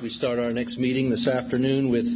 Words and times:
We 0.00 0.10
start 0.10 0.38
our 0.38 0.52
next 0.52 0.78
meeting 0.78 1.10
this 1.10 1.26
afternoon 1.26 1.88
with 1.88 2.06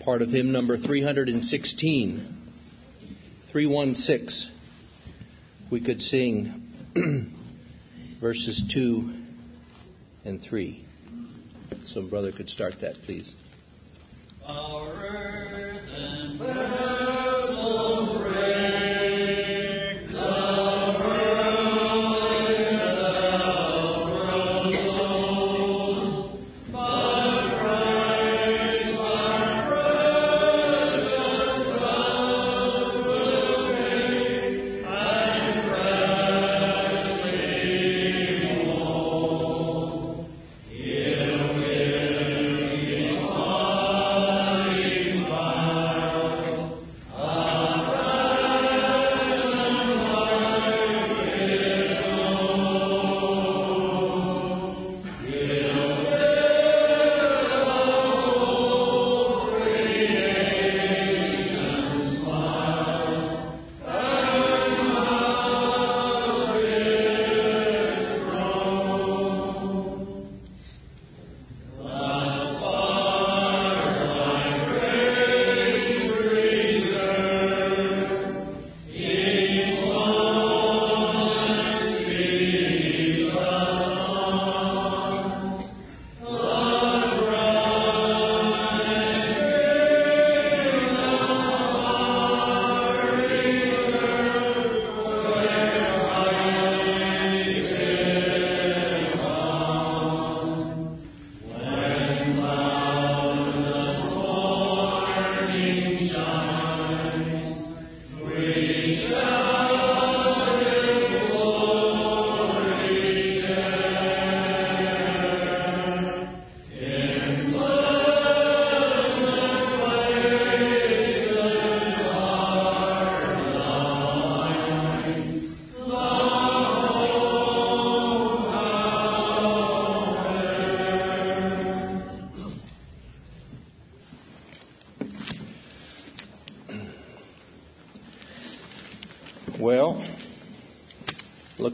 part 0.00 0.20
of 0.20 0.30
hymn 0.30 0.52
number 0.52 0.76
316. 0.76 2.36
316. 3.46 4.52
We 5.70 5.80
could 5.80 6.02
sing 6.02 6.68
verses 8.20 8.62
2 8.68 9.10
and 10.26 10.38
3. 10.38 10.84
So, 11.84 12.02
brother 12.02 12.30
could 12.30 12.50
start 12.50 12.80
that, 12.80 13.02
please. 13.04 13.34
Well, 14.46 14.92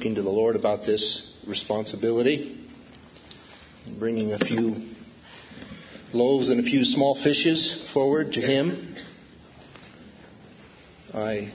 looking 0.09 0.15
to 0.15 0.23
the 0.23 0.35
Lord 0.35 0.57
about 0.57 0.87
this 0.87 1.37
responsibility, 1.47 2.59
bringing 3.99 4.33
a 4.33 4.39
few 4.39 4.87
loaves 6.15 6.49
and 6.49 6.59
a 6.61 6.63
few 6.63 6.87
small 6.87 7.15
fishes 7.15 7.87
forward 7.93 8.33
to 8.33 8.41
Him. 8.41 8.95
I 11.13 11.51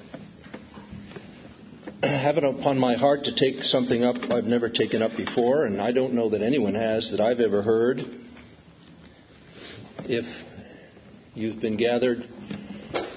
have 2.03 2.37
it 2.37 2.43
upon 2.43 2.77
my 2.77 2.93
heart 2.93 3.23
to 3.23 3.33
take 3.33 3.63
something 3.63 4.03
up 4.03 4.31
I've 4.31 4.45
never 4.45 4.69
taken 4.69 5.01
up 5.01 5.17
before, 5.17 5.65
and 5.65 5.81
I 5.81 5.91
don't 5.91 6.13
know 6.13 6.29
that 6.29 6.43
anyone 6.43 6.75
has 6.75 7.09
that 7.09 7.19
I've 7.19 7.39
ever 7.39 7.63
heard. 7.63 8.05
If 10.07 10.43
you've 11.33 11.59
been 11.59 11.77
gathered 11.77 12.23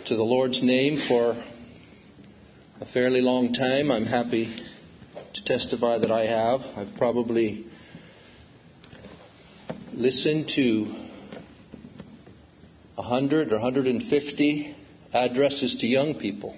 to 0.06 0.16
the 0.16 0.24
Lord's 0.24 0.62
name 0.62 0.96
for 0.96 1.36
a 2.80 2.86
fairly 2.86 3.20
long 3.20 3.52
time. 3.52 3.90
I'm 3.90 4.06
happy 4.06 4.54
to 5.36 5.44
testify 5.44 5.98
that 5.98 6.10
I 6.10 6.24
have. 6.24 6.64
I've 6.78 6.96
probably 6.96 7.66
listened 9.92 10.48
to 10.50 10.86
100 12.94 13.52
or 13.52 13.56
150 13.56 14.76
addresses 15.12 15.76
to 15.76 15.86
young 15.86 16.14
people. 16.14 16.56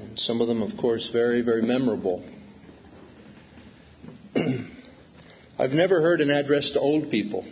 And 0.00 0.18
some 0.18 0.40
of 0.40 0.48
them, 0.48 0.62
of 0.62 0.78
course, 0.78 1.08
very, 1.08 1.42
very 1.42 1.60
memorable. 1.60 2.24
I've 5.58 5.74
never 5.74 6.00
heard 6.00 6.22
an 6.22 6.30
address 6.30 6.70
to 6.70 6.80
old 6.80 7.10
people. 7.10 7.44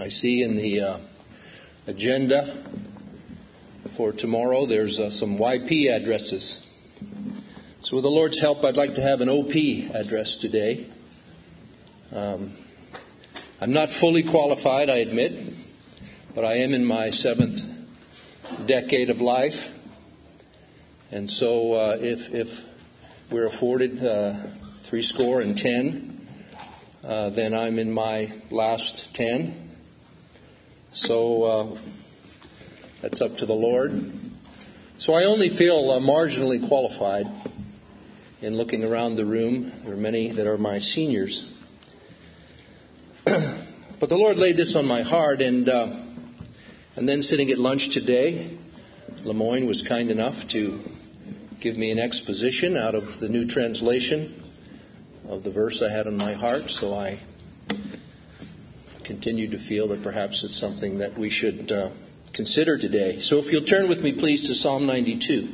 I 0.00 0.08
see 0.08 0.42
in 0.42 0.56
the 0.56 0.80
uh, 0.80 0.98
agenda 1.86 2.64
for 3.98 4.12
tomorrow. 4.12 4.64
There's 4.64 4.98
uh, 4.98 5.10
some 5.10 5.36
YP 5.36 5.90
addresses. 5.94 6.64
So, 7.88 7.96
with 7.96 8.04
the 8.04 8.10
Lord's 8.10 8.38
help, 8.38 8.64
I'd 8.64 8.76
like 8.76 8.96
to 8.96 9.00
have 9.00 9.22
an 9.22 9.30
OP 9.30 9.54
address 9.94 10.36
today. 10.36 10.86
Um, 12.12 12.54
I'm 13.62 13.72
not 13.72 13.90
fully 13.90 14.24
qualified, 14.24 14.90
I 14.90 14.96
admit, 14.96 15.54
but 16.34 16.44
I 16.44 16.56
am 16.56 16.74
in 16.74 16.84
my 16.84 17.08
seventh 17.08 17.62
decade 18.66 19.08
of 19.08 19.22
life. 19.22 19.72
And 21.10 21.30
so, 21.30 21.72
uh, 21.72 21.96
if, 21.98 22.34
if 22.34 22.60
we're 23.30 23.46
afforded 23.46 24.04
uh, 24.04 24.36
three 24.82 25.00
score 25.00 25.40
and 25.40 25.56
ten, 25.56 26.28
uh, 27.02 27.30
then 27.30 27.54
I'm 27.54 27.78
in 27.78 27.90
my 27.90 28.30
last 28.50 29.14
ten. 29.14 29.70
So, 30.92 31.42
uh, 31.42 31.78
that's 33.00 33.22
up 33.22 33.38
to 33.38 33.46
the 33.46 33.54
Lord. 33.54 34.12
So 34.98 35.14
I 35.14 35.24
only 35.24 35.48
feel 35.48 35.90
uh, 35.90 36.00
marginally 36.00 36.68
qualified 36.68 37.47
in 38.40 38.56
looking 38.56 38.84
around 38.84 39.16
the 39.16 39.24
room. 39.24 39.72
There 39.84 39.94
are 39.94 39.96
many 39.96 40.32
that 40.32 40.46
are 40.46 40.58
my 40.58 40.78
seniors. 40.78 41.44
but 43.24 44.08
the 44.08 44.16
Lord 44.16 44.36
laid 44.36 44.56
this 44.56 44.76
on 44.76 44.86
my 44.86 45.02
heart, 45.02 45.42
and 45.42 45.68
uh, 45.68 45.96
and 46.96 47.08
then 47.08 47.22
sitting 47.22 47.50
at 47.50 47.58
lunch 47.58 47.90
today, 47.90 48.56
Lemoyne 49.24 49.66
was 49.66 49.82
kind 49.82 50.10
enough 50.10 50.48
to 50.48 50.80
give 51.60 51.76
me 51.76 51.90
an 51.90 51.98
exposition 51.98 52.76
out 52.76 52.94
of 52.94 53.18
the 53.18 53.28
new 53.28 53.46
translation 53.46 54.42
of 55.28 55.42
the 55.42 55.50
verse 55.50 55.82
I 55.82 55.90
had 55.90 56.06
on 56.06 56.16
my 56.16 56.34
heart. 56.34 56.70
So 56.70 56.94
I 56.94 57.20
continued 59.04 59.50
to 59.50 59.58
feel 59.58 59.88
that 59.88 60.02
perhaps 60.02 60.44
it's 60.44 60.58
something 60.58 60.98
that 60.98 61.18
we 61.18 61.30
should. 61.30 61.72
Uh, 61.72 61.90
consider 62.32 62.78
today. 62.78 63.18
So 63.18 63.38
if 63.38 63.50
you'll 63.50 63.64
turn 63.64 63.88
with 63.88 64.00
me, 64.00 64.12
please, 64.12 64.46
to 64.46 64.54
Psalm 64.54 64.86
92. 64.86 65.48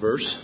Reverse. 0.00 0.38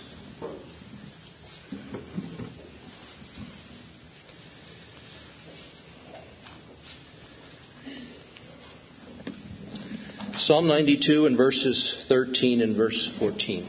Psalm 10.35 10.67
92 10.67 11.27
and 11.27 11.37
verses 11.37 12.05
13 12.09 12.63
and 12.63 12.75
verse 12.75 13.07
14. 13.07 13.65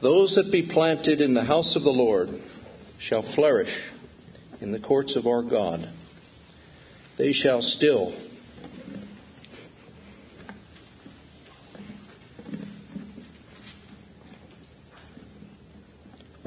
Those 0.00 0.34
that 0.34 0.50
be 0.50 0.62
planted 0.62 1.20
in 1.20 1.34
the 1.34 1.44
house 1.44 1.76
of 1.76 1.84
the 1.84 1.92
Lord 1.92 2.40
shall 2.98 3.22
flourish 3.22 3.80
in 4.60 4.72
the 4.72 4.80
courts 4.80 5.14
of 5.14 5.28
our 5.28 5.42
God. 5.42 5.88
They 7.16 7.30
shall 7.30 7.62
still 7.62 8.12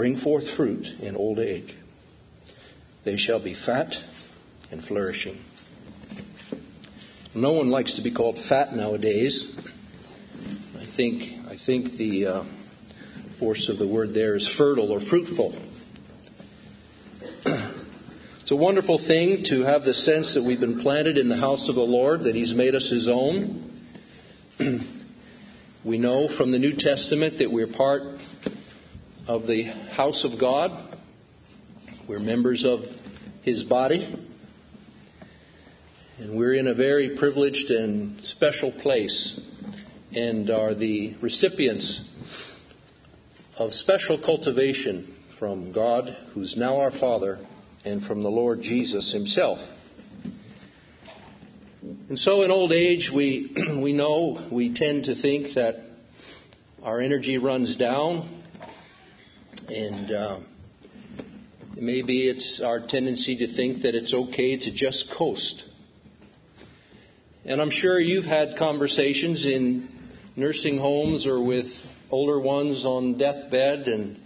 bring 0.07 0.18
forth 0.18 0.50
fruit 0.51 0.88
in 1.01 1.18
old 1.18 1.38
age. 1.38 1.75
They 3.04 3.18
shall 3.18 3.39
be 3.39 3.54
fat 3.54 3.98
and 4.71 4.81
flourishing. 4.81 5.38
No 7.36 7.51
one 7.51 7.69
likes 7.69 7.95
to 7.95 8.01
be 8.01 8.12
called 8.12 8.39
fat 8.39 8.74
nowadays. 8.74 9.54
I 10.80 10.86
think 10.86 11.45
I 11.50 11.57
think 11.57 11.98
the 11.98 12.25
uh, 12.25 12.44
force 13.38 13.68
of 13.68 13.80
the 13.80 13.86
word 13.86 14.13
there 14.13 14.36
is 14.36 14.48
fertile 14.48 14.94
or 14.94 15.01
fruitful. 15.01 15.54
It's 18.42 18.51
a 18.51 18.56
wonderful 18.56 18.98
thing 18.98 19.44
to 19.50 19.65
have 19.65 19.83
the 19.83 19.94
sense 19.94 20.36
that 20.36 20.44
we've 20.44 20.62
been 20.62 20.80
planted 20.80 21.18
in 21.18 21.27
the 21.27 21.36
house 21.36 21.68
of 21.68 21.75
the 21.75 21.81
Lord, 21.81 22.24
that 22.24 22.33
He's 22.33 22.54
made 22.54 22.75
us 22.75 22.89
His 22.89 23.09
own. 23.09 23.74
we 25.83 25.98
know 25.98 26.30
from 26.30 26.51
the 26.51 26.59
New 26.59 26.71
Testament 26.71 27.39
that 27.39 27.51
we're 27.51 27.68
part 27.68 28.21
of 29.28 29.46
the 29.46 29.64
house 29.64 30.24
of 30.24 30.40
God. 30.40 30.72
We're 32.08 32.20
members 32.20 32.64
of 32.64 32.88
His 33.42 33.64
body. 33.64 34.18
And 36.18 36.38
we're 36.38 36.54
in 36.54 36.68
a 36.68 36.74
very 36.74 37.10
privileged 37.10 37.70
and 37.70 38.22
special 38.22 38.72
place 38.72 39.40
and 40.16 40.50
are 40.50 40.74
the 40.74 41.16
recipients 41.20 42.08
of 43.58 43.74
special 43.74 44.18
cultivation 44.18 45.14
from 45.38 45.74
God, 45.74 46.16
who's 46.34 46.56
now 46.56 46.80
our 46.80 46.92
Father, 46.92 47.38
and 47.84 48.04
from 48.04 48.22
the 48.22 48.32
Lord 48.32 48.62
Jesus 48.62 49.12
Himself. 49.12 49.60
And 52.08 52.18
so 52.18 52.44
in 52.44 52.52
old 52.52 52.72
age, 52.72 53.12
we, 53.12 53.54
we 53.76 53.92
know, 53.92 54.48
we 54.50 54.74
tend 54.74 55.06
to 55.06 55.16
think 55.16 55.56
that 55.56 55.82
our 56.82 57.02
energy 57.02 57.38
runs 57.38 57.76
down, 57.76 58.37
and 59.69 60.12
uh, 60.12 60.40
maybe 61.75 62.28
it's 62.28 62.62
our 62.62 62.80
tendency 62.80 63.38
to 63.38 63.48
think 63.48 63.81
that 63.81 63.96
it's 63.96 64.14
okay 64.14 64.58
to 64.58 64.72
just 64.72 65.12
coast. 65.12 65.64
And 67.46 67.62
I'm 67.62 67.69
sure 67.69 68.00
you've 68.00 68.25
had 68.25 68.58
conversations 68.58 69.46
in 69.46 69.90
nursing 70.36 70.78
homes 70.78 71.28
or 71.28 71.42
with 71.42 71.68
older 72.10 72.40
ones 72.40 72.86
on 72.86 73.18
deathbed, 73.18 73.88
and 73.88 74.19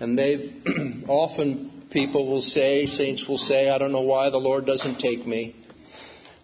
and 0.00 0.18
they've 0.18 1.04
often 1.08 1.86
people 1.90 2.26
will 2.26 2.42
say, 2.42 2.86
saints 2.86 3.26
will 3.26 3.38
say, 3.38 3.70
I 3.70 3.78
don't 3.78 3.92
know 3.92 4.02
why 4.02 4.30
the 4.30 4.38
Lord 4.38 4.66
doesn't 4.66 4.98
take 4.98 5.26
me. 5.26 5.54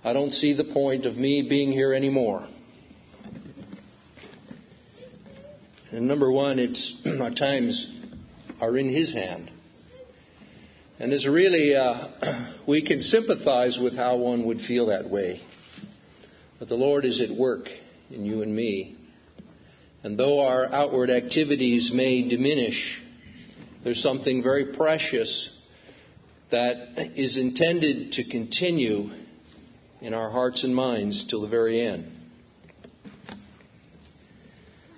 I 0.05 0.13
don't 0.13 0.33
see 0.33 0.53
the 0.53 0.65
point 0.65 1.07
of 1.07 1.17
me 1.17 1.43
being 1.43 1.71
here 1.71 1.93
anymore. 1.93 2.47
And 5.91 6.09
number 6.09 6.31
one, 6.31 6.59
it's 6.59 7.05
our 7.21 7.31
times 7.31 8.02
are 8.63 8.79
in 8.79 8.89
His 8.89 9.13
hand. 9.13 9.51
And 11.01 11.13
it's 11.13 11.27
really, 11.27 11.75
uh, 11.75 12.07
we 12.67 12.81
can 12.81 13.03
sympathize 13.03 13.79
with 13.79 13.97
how 13.97 14.17
one 14.17 14.45
would 14.45 14.61
feel 14.61 14.87
that 14.87 15.11
way. 15.11 15.43
But 16.61 16.69
the 16.69 16.77
Lord 16.77 17.05
is 17.05 17.21
at 17.21 17.31
work 17.31 17.69
in 18.09 18.25
you 18.25 18.43
and 18.43 18.55
me. 18.55 18.97
And 20.05 20.17
though 20.17 20.47
our 20.47 20.73
outward 20.73 21.11
activities 21.11 21.93
may 21.93 22.23
diminish, 22.29 23.03
there's 23.83 24.01
something 24.01 24.45
very 24.45 24.67
precious 24.67 25.51
that 26.51 26.99
is 27.17 27.37
intended 27.37 28.13
to 28.13 28.25
continue 28.25 29.11
in 30.01 30.15
our 30.15 30.31
hearts 30.31 30.63
and 30.63 30.75
minds 30.75 31.25
till 31.25 31.41
the 31.41 31.49
very 31.49 31.81
end. 31.81 32.13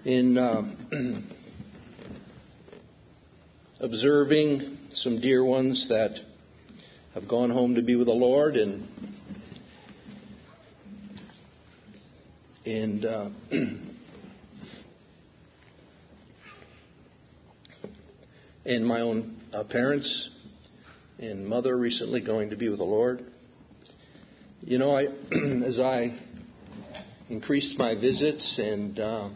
In 0.05 0.37
uh, 0.37 0.65
observing 3.81 4.79
some 4.91 5.21
dear 5.21 5.45
ones 5.45 5.89
that 5.89 6.21
have 7.15 7.27
gone 7.27 7.51
home 7.51 7.75
to 7.75 7.83
be 7.83 7.97
with 7.97 8.07
the 8.07 8.15
Lord 8.15 8.57
and 8.57 8.87
and 12.65 13.05
uh, 13.05 13.29
and 18.65 18.87
my 18.87 19.01
own 19.01 19.37
uh, 19.53 19.65
parents 19.65 20.31
and 21.19 21.47
mother 21.47 21.77
recently 21.77 22.21
going 22.21 22.51
to 22.51 22.57
be 22.57 22.69
with 22.69 22.79
the 22.79 22.85
Lord. 22.85 23.25
You 24.65 24.79
know, 24.79 24.97
I 24.97 25.09
as 25.65 25.81
I 25.81 26.15
increased 27.29 27.79
my 27.79 27.97
visits 27.97 28.59
and 28.59 28.99
uh, 29.01 29.29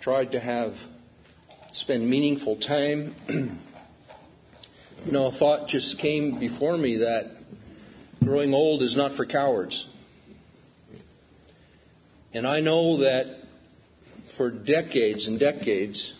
tried 0.00 0.32
to 0.32 0.40
have 0.40 0.74
spend 1.72 2.08
meaningful 2.08 2.56
time, 2.56 3.14
you 3.28 3.56
know, 5.06 5.26
a 5.26 5.32
thought 5.32 5.68
just 5.68 5.98
came 5.98 6.38
before 6.38 6.76
me 6.76 6.98
that 6.98 7.30
growing 8.22 8.52
old 8.52 8.82
is 8.82 8.94
not 8.94 9.12
for 9.12 9.24
cowards. 9.24 9.86
And 12.34 12.46
I 12.46 12.60
know 12.60 12.98
that 12.98 13.38
for 14.28 14.50
decades 14.50 15.28
and 15.28 15.40
decades, 15.40 16.14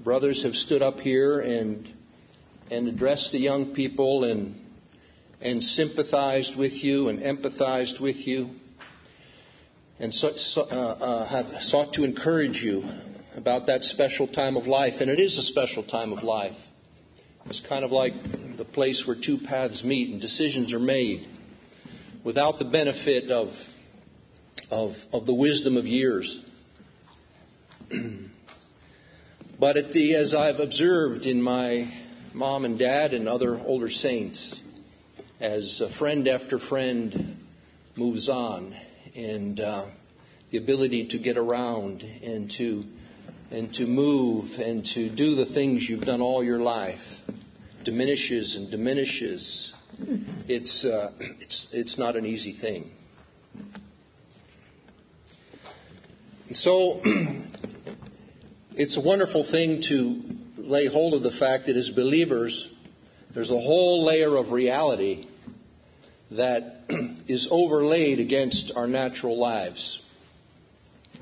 brothers 0.00 0.42
have 0.44 0.56
stood 0.56 0.82
up 0.82 1.00
here 1.00 1.40
and 1.40 1.90
and 2.70 2.88
addressed 2.88 3.32
the 3.32 3.38
young 3.38 3.74
people 3.74 4.24
and 4.24 4.58
and 5.42 5.62
sympathized 5.62 6.56
with 6.56 6.82
you 6.82 7.10
and 7.10 7.20
empathized 7.20 8.00
with 8.00 8.26
you 8.26 8.50
and 10.00 10.12
so, 10.12 10.32
so, 10.36 10.62
uh, 10.62 10.64
uh, 10.64 11.24
have 11.26 11.62
sought 11.62 11.94
to 11.94 12.04
encourage 12.04 12.62
you 12.62 12.84
about 13.36 13.66
that 13.66 13.84
special 13.84 14.26
time 14.26 14.56
of 14.56 14.66
life. 14.66 15.00
And 15.00 15.10
it 15.10 15.20
is 15.20 15.36
a 15.38 15.42
special 15.42 15.82
time 15.82 16.12
of 16.12 16.22
life. 16.22 16.56
It's 17.46 17.60
kind 17.60 17.84
of 17.84 17.92
like 17.92 18.14
the 18.56 18.64
place 18.64 19.06
where 19.06 19.16
two 19.16 19.38
paths 19.38 19.84
meet 19.84 20.10
and 20.10 20.20
decisions 20.20 20.72
are 20.72 20.78
made 20.78 21.26
without 22.22 22.58
the 22.58 22.64
benefit 22.64 23.30
of, 23.30 23.54
of, 24.70 24.96
of 25.12 25.26
the 25.26 25.34
wisdom 25.34 25.76
of 25.76 25.86
years. 25.86 26.42
but 29.58 29.76
at 29.76 29.92
the, 29.92 30.14
as 30.14 30.34
I've 30.34 30.60
observed 30.60 31.26
in 31.26 31.42
my 31.42 31.92
mom 32.32 32.64
and 32.64 32.78
dad 32.78 33.12
and 33.12 33.28
other 33.28 33.58
older 33.58 33.90
saints, 33.90 34.62
as 35.38 35.82
friend 35.98 36.26
after 36.28 36.58
friend 36.58 37.36
moves 37.94 38.28
on, 38.30 38.74
and 39.14 39.60
uh, 39.60 39.86
the 40.50 40.58
ability 40.58 41.08
to 41.08 41.18
get 41.18 41.36
around 41.36 42.02
and 42.22 42.50
to 42.52 42.84
and 43.50 43.72
to 43.74 43.86
move 43.86 44.58
and 44.58 44.84
to 44.86 45.08
do 45.08 45.34
the 45.34 45.46
things 45.46 45.88
you've 45.88 46.04
done 46.04 46.20
all 46.20 46.42
your 46.42 46.58
life 46.58 47.20
diminishes 47.84 48.56
and 48.56 48.70
diminishes. 48.70 49.74
It's 50.48 50.84
uh, 50.84 51.12
it's 51.20 51.68
it's 51.72 51.98
not 51.98 52.16
an 52.16 52.26
easy 52.26 52.52
thing. 52.52 52.90
And 56.48 56.56
so 56.56 57.02
it's 58.74 58.96
a 58.96 59.00
wonderful 59.00 59.44
thing 59.44 59.82
to 59.82 60.22
lay 60.56 60.86
hold 60.86 61.14
of 61.14 61.22
the 61.22 61.30
fact 61.30 61.66
that 61.66 61.76
as 61.76 61.90
believers, 61.90 62.72
there's 63.30 63.50
a 63.50 63.58
whole 63.58 64.04
layer 64.04 64.36
of 64.36 64.52
reality 64.52 65.26
that 66.30 66.80
is 67.28 67.48
overlaid 67.50 68.18
against 68.18 68.72
our 68.76 68.86
natural 68.86 69.38
lives. 69.38 70.00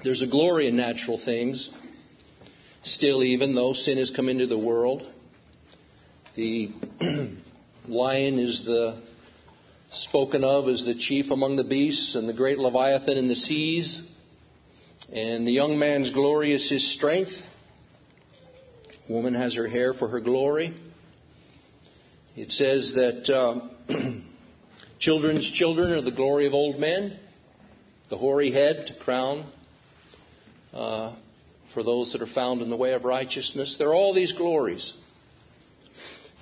There's 0.03 0.23
a 0.23 0.27
glory 0.27 0.67
in 0.67 0.77
natural 0.77 1.19
things, 1.19 1.71
still, 2.83 3.23
even 3.23 3.55
though 3.55 3.73
sin 3.73 3.99
has 3.99 4.11
come 4.11 4.29
into 4.29 4.47
the 4.47 4.59
world. 4.59 5.09
The 6.35 6.71
lion 7.89 8.39
is 8.39 8.65
the 8.65 9.01
spoken 9.91 10.45
of 10.45 10.69
as 10.69 10.85
the 10.85 10.95
chief 10.95 11.31
among 11.31 11.57
the 11.57 11.65
beasts, 11.65 12.15
and 12.15 12.29
the 12.29 12.33
great 12.33 12.59
Leviathan 12.59 13.17
in 13.17 13.29
the 13.29 13.35
seas. 13.35 14.03
And 15.13 15.47
the 15.47 15.53
young 15.53 15.79
man's 15.79 16.11
glory 16.11 16.53
is 16.53 16.69
his 16.69 16.89
strength. 16.91 17.41
Woman 19.09 19.35
has 19.35 19.55
her 19.55 19.69
hair 19.69 19.93
for 19.93 20.09
her 20.09 20.21
glory. 20.21 20.75
It 22.35 22.51
says 22.51 22.95
that 22.95 23.29
uh, 23.29 23.61
children's 24.99 25.49
children 25.51 25.93
are 25.93 26.01
the 26.01 26.11
glory 26.11 26.47
of 26.47 26.55
old 26.55 26.79
men, 26.79 27.19
the 28.09 28.17
hoary 28.17 28.51
head, 28.51 28.87
to 28.87 28.95
crown 28.95 29.45
uh, 30.73 31.15
for 31.73 31.83
those 31.83 32.13
that 32.13 32.23
are 32.23 32.27
found 32.27 32.63
in 32.63 32.71
the 32.71 32.77
way 32.77 32.93
of 32.93 33.05
righteousness. 33.05 33.77
There 33.77 33.89
are 33.89 33.95
all 33.95 34.13
these 34.13 34.33
glories. 34.33 34.93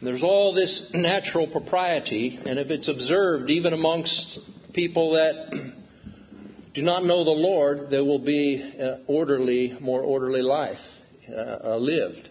And 0.00 0.08
there's 0.08 0.22
all 0.22 0.54
this 0.54 0.94
natural 0.94 1.46
propriety, 1.46 2.38
and 2.46 2.58
if 2.58 2.70
it's 2.70 2.88
observed 2.88 3.50
even 3.50 3.72
amongst 3.72 4.38
people 4.72 5.12
that 5.12 5.52
do 6.74 6.82
not 6.82 7.04
know 7.04 7.22
the 7.22 7.30
Lord, 7.30 7.90
there 7.90 8.04
will 8.04 8.18
be 8.18 8.62
an 8.62 9.04
orderly, 9.06 9.76
more 9.78 10.02
orderly 10.02 10.42
life 10.42 10.80
uh, 11.28 11.76
lived. 11.76 12.28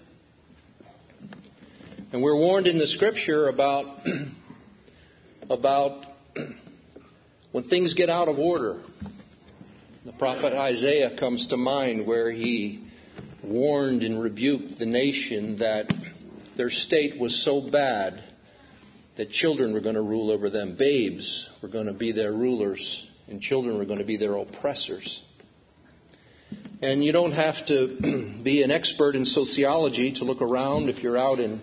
And 2.11 2.23
we're 2.23 2.35
warned 2.35 2.65
in 2.65 2.79
the 2.79 2.87
scripture 2.87 3.49
about, 3.49 3.85
about 5.49 6.05
when 7.51 7.63
things 7.65 7.93
get 7.93 8.09
out 8.09 8.29
of 8.29 8.39
order. 8.39 8.77
The 10.05 10.13
prophet 10.13 10.53
Isaiah 10.53 11.15
comes 11.15 11.47
to 11.47 11.57
mind 11.57 12.07
where 12.07 12.31
he 12.31 12.88
warned 13.49 14.03
and 14.03 14.21
rebuked 14.21 14.77
the 14.77 14.85
nation 14.85 15.57
that 15.57 15.91
their 16.55 16.69
state 16.69 17.17
was 17.17 17.43
so 17.43 17.59
bad 17.59 18.23
that 19.15 19.31
children 19.31 19.73
were 19.73 19.81
going 19.81 19.95
to 19.95 20.01
rule 20.01 20.31
over 20.31 20.49
them. 20.49 20.75
Babes 20.75 21.49
were 21.61 21.67
going 21.67 21.87
to 21.87 21.93
be 21.93 22.11
their 22.11 22.31
rulers, 22.31 23.09
and 23.27 23.41
children 23.41 23.77
were 23.77 23.85
going 23.85 23.99
to 23.99 24.05
be 24.05 24.17
their 24.17 24.35
oppressors. 24.35 25.23
And 26.81 27.03
you 27.03 27.11
don't 27.11 27.33
have 27.33 27.65
to 27.65 28.37
be 28.43 28.63
an 28.63 28.71
expert 28.71 29.15
in 29.15 29.25
sociology 29.25 30.13
to 30.13 30.25
look 30.25 30.41
around 30.41 30.89
if 30.89 31.03
you're 31.03 31.17
out 31.17 31.39
in 31.39 31.61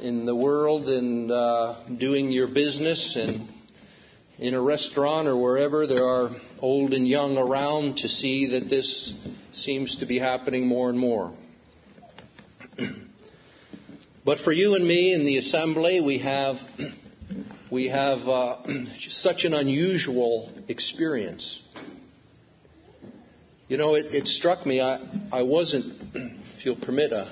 in 0.00 0.26
the 0.26 0.34
world 0.34 0.88
and 0.88 1.30
uh, 1.30 1.74
doing 1.96 2.30
your 2.30 2.46
business 2.46 3.16
and 3.16 3.48
in 4.38 4.54
a 4.54 4.60
restaurant 4.60 5.26
or 5.26 5.36
wherever 5.36 5.86
there 5.86 6.04
are 6.04 6.30
old 6.60 6.94
and 6.94 7.06
young 7.06 7.36
around 7.36 7.98
to 7.98 8.08
see 8.08 8.46
that 8.46 8.68
this 8.68 9.14
seems 9.52 9.96
to 9.96 10.06
be 10.06 10.18
happening 10.18 10.66
more 10.66 10.88
and 10.88 10.98
more. 10.98 11.32
but 14.24 14.38
for 14.38 14.52
you 14.52 14.76
and 14.76 14.86
me 14.86 15.12
in 15.12 15.24
the 15.24 15.38
assembly, 15.38 16.00
we 16.00 16.18
have 16.18 16.62
we 17.70 17.88
have 17.88 18.28
uh, 18.28 18.58
such 19.08 19.44
an 19.44 19.54
unusual 19.54 20.52
experience. 20.68 21.62
You 23.66 23.76
know, 23.76 23.96
it, 23.96 24.14
it 24.14 24.28
struck 24.28 24.64
me. 24.64 24.80
I 24.80 25.00
I 25.32 25.42
wasn't, 25.42 26.00
if 26.56 26.64
you'll 26.64 26.76
permit 26.76 27.12
a, 27.12 27.28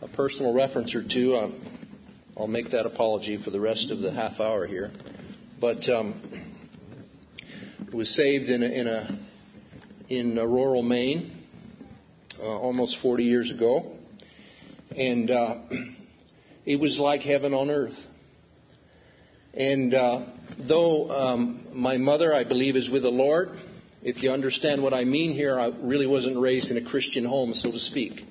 a 0.00 0.08
personal 0.08 0.54
reference 0.54 0.94
or 0.94 1.02
two. 1.02 1.36
Um, 1.36 1.60
I'll 2.36 2.46
make 2.46 2.70
that 2.70 2.86
apology 2.86 3.36
for 3.36 3.50
the 3.50 3.60
rest 3.60 3.90
of 3.90 4.00
the 4.00 4.10
half 4.10 4.40
hour 4.40 4.66
here. 4.66 4.90
But 5.60 5.90
um, 5.90 6.18
was 7.92 8.08
saved 8.08 8.48
in 8.48 8.62
a, 8.62 8.66
in 8.66 8.86
a 8.86 9.18
in 10.08 10.38
a 10.38 10.46
rural 10.46 10.82
Maine 10.82 11.30
uh, 12.40 12.46
almost 12.46 12.96
40 12.96 13.24
years 13.24 13.50
ago, 13.50 13.92
and 14.96 15.30
uh, 15.30 15.58
it 16.64 16.80
was 16.80 16.98
like 16.98 17.20
heaven 17.20 17.52
on 17.52 17.68
earth. 17.68 18.06
And 19.52 19.92
uh, 19.92 20.22
though 20.56 21.10
um, 21.10 21.60
my 21.74 21.98
mother, 21.98 22.34
I 22.34 22.44
believe, 22.44 22.74
is 22.74 22.88
with 22.88 23.02
the 23.02 23.12
Lord, 23.12 23.50
if 24.02 24.22
you 24.22 24.30
understand 24.30 24.82
what 24.82 24.94
I 24.94 25.04
mean 25.04 25.32
here, 25.34 25.60
I 25.60 25.66
really 25.66 26.06
wasn't 26.06 26.38
raised 26.38 26.70
in 26.70 26.78
a 26.78 26.88
Christian 26.88 27.26
home, 27.26 27.52
so 27.52 27.70
to 27.70 27.78
speak. 27.78 28.24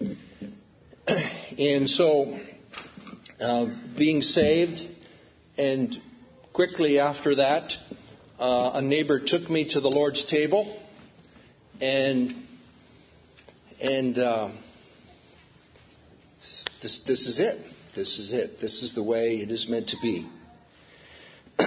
And 1.58 1.90
so, 1.90 2.38
uh, 3.40 3.66
being 3.96 4.22
saved, 4.22 4.86
and 5.56 6.00
quickly 6.58 6.98
after 6.98 7.36
that, 7.36 7.76
uh, 8.40 8.72
a 8.74 8.82
neighbor 8.82 9.20
took 9.20 9.48
me 9.48 9.66
to 9.66 9.78
the 9.78 9.88
Lord's 9.88 10.24
table, 10.24 10.76
and 11.80 12.34
and 13.80 14.18
uh, 14.18 14.48
this 16.80 16.98
this 17.06 17.28
is 17.28 17.38
it. 17.38 17.64
This 17.94 18.18
is 18.18 18.32
it. 18.32 18.58
This 18.58 18.82
is 18.82 18.92
the 18.92 19.04
way 19.04 19.36
it 19.36 19.52
is 19.52 19.68
meant 19.68 19.90
to 19.90 19.96
be. 20.02 20.26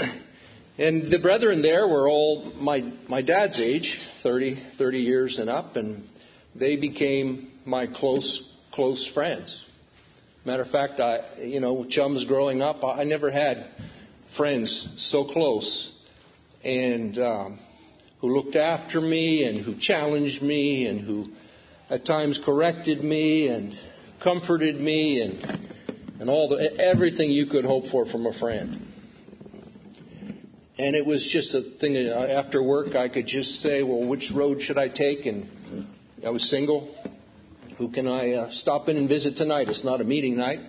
and 0.78 1.06
the 1.06 1.20
brethren 1.20 1.62
there 1.62 1.88
were 1.88 2.10
all 2.10 2.52
my 2.58 2.84
my 3.08 3.22
dad's 3.22 3.62
age, 3.62 4.02
30, 4.18 4.56
30 4.56 5.00
years 5.00 5.40
and 5.40 5.50
up, 5.50 5.78
and 5.78 6.06
they 6.54 6.76
became 6.76 7.50
my 7.64 7.88
close 7.88 8.54
close 8.74 9.08
friends. 9.08 9.66
Matter 10.44 10.64
of 10.64 10.70
fact, 10.70 11.00
I 11.00 11.24
you 11.42 11.62
know 11.62 11.86
chums 11.86 12.26
growing 12.26 12.62
up, 12.62 12.84
I 12.84 13.06
never 13.06 13.32
had 13.32 13.72
friends 14.32 14.90
so 14.98 15.24
close 15.24 15.92
and 16.64 17.18
um, 17.18 17.60
who 18.20 18.30
looked 18.30 18.56
after 18.56 19.02
me 19.02 19.44
and 19.44 19.58
who 19.58 19.76
challenged 19.76 20.42
me 20.42 20.88
and 20.88 21.02
who 21.02 21.30
at 21.90 22.06
times 22.06 22.38
corrected 22.38 23.04
me 23.04 23.48
and 23.48 23.78
comforted 24.22 24.80
me 24.80 25.22
and 25.22 25.70
and 26.20 26.30
all 26.30 26.48
the 26.50 26.80
everything 26.80 27.32
you 27.32 27.48
could 27.48 27.66
hope 27.66 27.88
for 27.88 28.06
from 28.06 28.28
a 28.28 28.32
friend. 28.32 28.88
And 30.78 30.96
it 30.96 31.06
was 31.06 31.26
just 31.26 31.56
a 31.56 31.62
thing. 31.62 31.98
After 31.98 32.62
work, 32.62 32.96
I 32.96 33.10
could 33.10 33.26
just 33.26 33.60
say, 33.60 33.82
"Well, 33.82 34.08
which 34.08 34.32
road 34.32 34.62
should 34.62 34.78
I 34.78 34.88
take?" 34.88 35.26
And 35.26 35.50
I 36.26 36.30
was 36.30 36.48
single. 36.48 36.96
Who 37.78 37.90
can 37.90 38.08
I 38.08 38.34
uh, 38.34 38.50
stop 38.52 38.88
in 38.88 38.98
and 38.98 39.10
visit 39.10 39.36
tonight? 39.36 39.68
It's 39.70 39.84
not 39.84 40.00
a 40.00 40.04
meeting 40.04 40.38
night. 40.38 40.60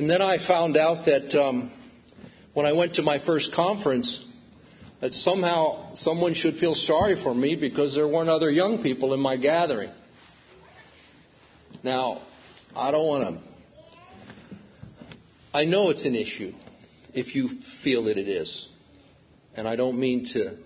And 0.00 0.08
then 0.08 0.22
I 0.22 0.38
found 0.38 0.78
out 0.78 1.04
that 1.04 1.34
um, 1.34 1.70
when 2.54 2.64
I 2.64 2.72
went 2.72 2.94
to 2.94 3.02
my 3.02 3.18
first 3.18 3.52
conference, 3.52 4.26
that 5.00 5.12
somehow 5.12 5.92
someone 5.92 6.32
should 6.32 6.56
feel 6.56 6.74
sorry 6.74 7.16
for 7.16 7.34
me 7.34 7.54
because 7.54 7.94
there 7.96 8.08
weren't 8.08 8.30
other 8.30 8.50
young 8.50 8.82
people 8.82 9.12
in 9.12 9.20
my 9.20 9.36
gathering. 9.36 9.90
Now, 11.82 12.22
I 12.74 12.90
don't 12.92 13.06
want 13.06 13.28
to. 13.28 14.56
I 15.52 15.66
know 15.66 15.90
it's 15.90 16.06
an 16.06 16.14
issue 16.14 16.54
if 17.12 17.34
you 17.34 17.48
feel 17.48 18.04
that 18.04 18.16
it 18.16 18.26
is. 18.26 18.70
And 19.54 19.68
I 19.68 19.76
don't 19.76 20.00
mean 20.00 20.24
to, 20.32 20.56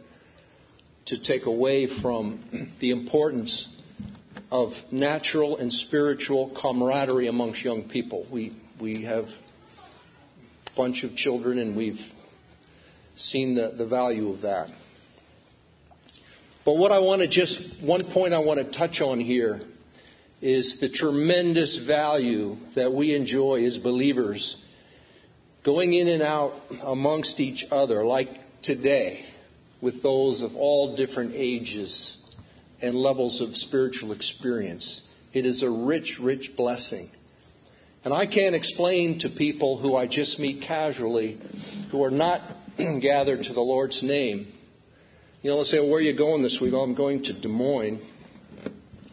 to 1.06 1.18
take 1.18 1.46
away 1.46 1.88
from 1.88 2.70
the 2.78 2.92
importance 2.92 3.66
of 4.52 4.76
natural 4.92 5.56
and 5.56 5.72
spiritual 5.72 6.50
camaraderie 6.50 7.26
amongst 7.26 7.64
young 7.64 7.88
people. 7.88 8.28
We, 8.30 8.52
we 8.84 9.04
have 9.04 9.24
a 10.66 10.70
bunch 10.76 11.04
of 11.04 11.16
children 11.16 11.58
and 11.58 11.74
we've 11.74 12.02
seen 13.16 13.54
the, 13.54 13.68
the 13.68 13.86
value 13.86 14.28
of 14.28 14.42
that. 14.42 14.68
But 16.66 16.76
what 16.76 16.92
I 16.92 16.98
want 16.98 17.22
to 17.22 17.26
just, 17.26 17.80
one 17.80 18.04
point 18.04 18.34
I 18.34 18.40
want 18.40 18.60
to 18.60 18.66
touch 18.66 19.00
on 19.00 19.20
here 19.20 19.62
is 20.42 20.80
the 20.80 20.90
tremendous 20.90 21.78
value 21.78 22.58
that 22.74 22.92
we 22.92 23.14
enjoy 23.14 23.64
as 23.64 23.78
believers 23.78 24.62
going 25.62 25.94
in 25.94 26.06
and 26.08 26.22
out 26.22 26.52
amongst 26.82 27.40
each 27.40 27.64
other, 27.70 28.04
like 28.04 28.28
today, 28.60 29.24
with 29.80 30.02
those 30.02 30.42
of 30.42 30.56
all 30.56 30.94
different 30.94 31.32
ages 31.34 32.22
and 32.82 32.94
levels 32.94 33.40
of 33.40 33.56
spiritual 33.56 34.12
experience. 34.12 35.10
It 35.32 35.46
is 35.46 35.62
a 35.62 35.70
rich, 35.70 36.20
rich 36.20 36.54
blessing. 36.54 37.08
And 38.04 38.12
I 38.12 38.26
can't 38.26 38.54
explain 38.54 39.18
to 39.20 39.30
people 39.30 39.78
who 39.78 39.96
I 39.96 40.06
just 40.06 40.38
meet 40.38 40.60
casually, 40.60 41.38
who 41.90 42.04
are 42.04 42.10
not 42.10 42.42
gathered 42.76 43.44
to 43.44 43.54
the 43.54 43.62
Lord's 43.62 44.02
name. 44.02 44.46
You 45.40 45.50
know, 45.50 45.56
let's 45.56 45.70
say, 45.70 45.78
well, 45.78 45.88
where 45.88 45.98
are 45.98 46.02
you 46.02 46.12
going 46.12 46.42
this 46.42 46.60
week? 46.60 46.74
Oh, 46.74 46.82
I'm 46.82 46.94
going 46.94 47.22
to 47.22 47.32
Des 47.32 47.48
Moines. 47.48 48.02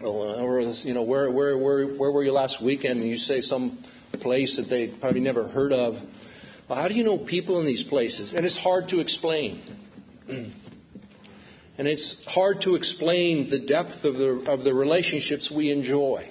Oh, 0.04 0.22
uh, 0.22 0.42
or, 0.42 0.60
you 0.60 0.94
know, 0.94 1.04
where, 1.04 1.32
where, 1.32 1.58
where, 1.58 1.88
where 1.88 2.12
were 2.12 2.24
you 2.24 2.34
last 2.34 2.62
weekend? 2.62 3.00
And 3.00 3.10
you 3.10 3.18
say 3.18 3.40
some 3.40 3.80
place 4.14 4.58
that 4.58 4.70
they 4.70 4.88
probably 4.88 5.22
never 5.22 5.48
heard 5.48 5.72
of. 5.72 6.02
Well, 6.68 6.82
how 6.82 6.90
do 6.90 6.94
you 6.94 7.04
know 7.04 7.18
people 7.18 7.60
in 7.60 7.66
these 7.66 7.84
places? 7.84 8.34
And 8.34 8.46
it's 8.46 8.58
hard 8.58 8.90
to 8.90 9.00
explain. 9.00 9.62
And 11.78 11.88
it's 11.88 12.24
hard 12.26 12.62
to 12.62 12.76
explain 12.76 13.50
the 13.50 13.58
depth 13.58 14.06
of 14.06 14.16
the, 14.16 14.52
of 14.52 14.64
the 14.64 14.72
relationships 14.72 15.50
we 15.50 15.72
enjoy. 15.72 16.30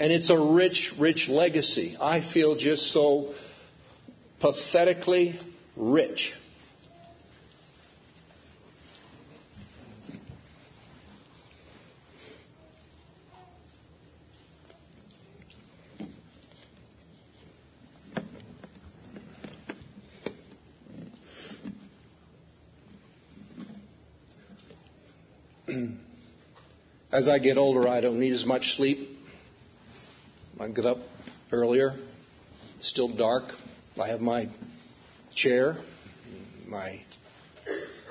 And 0.00 0.12
it's 0.14 0.30
a 0.30 0.38
rich, 0.38 0.94
rich 0.96 1.28
legacy. 1.28 1.94
I 2.00 2.22
feel 2.22 2.56
just 2.56 2.90
so 2.90 3.34
pathetically 4.40 5.38
rich. 5.76 6.34
As 27.12 27.28
I 27.28 27.38
get 27.38 27.58
older, 27.58 27.86
I 27.86 28.00
don't 28.00 28.18
need 28.18 28.32
as 28.32 28.46
much 28.46 28.76
sleep. 28.76 29.19
I 30.60 30.68
get 30.68 30.84
up 30.84 30.98
earlier. 31.52 31.94
Still 32.80 33.08
dark. 33.08 33.44
I 33.98 34.08
have 34.08 34.20
my 34.20 34.50
chair, 35.34 35.78
my 36.68 37.00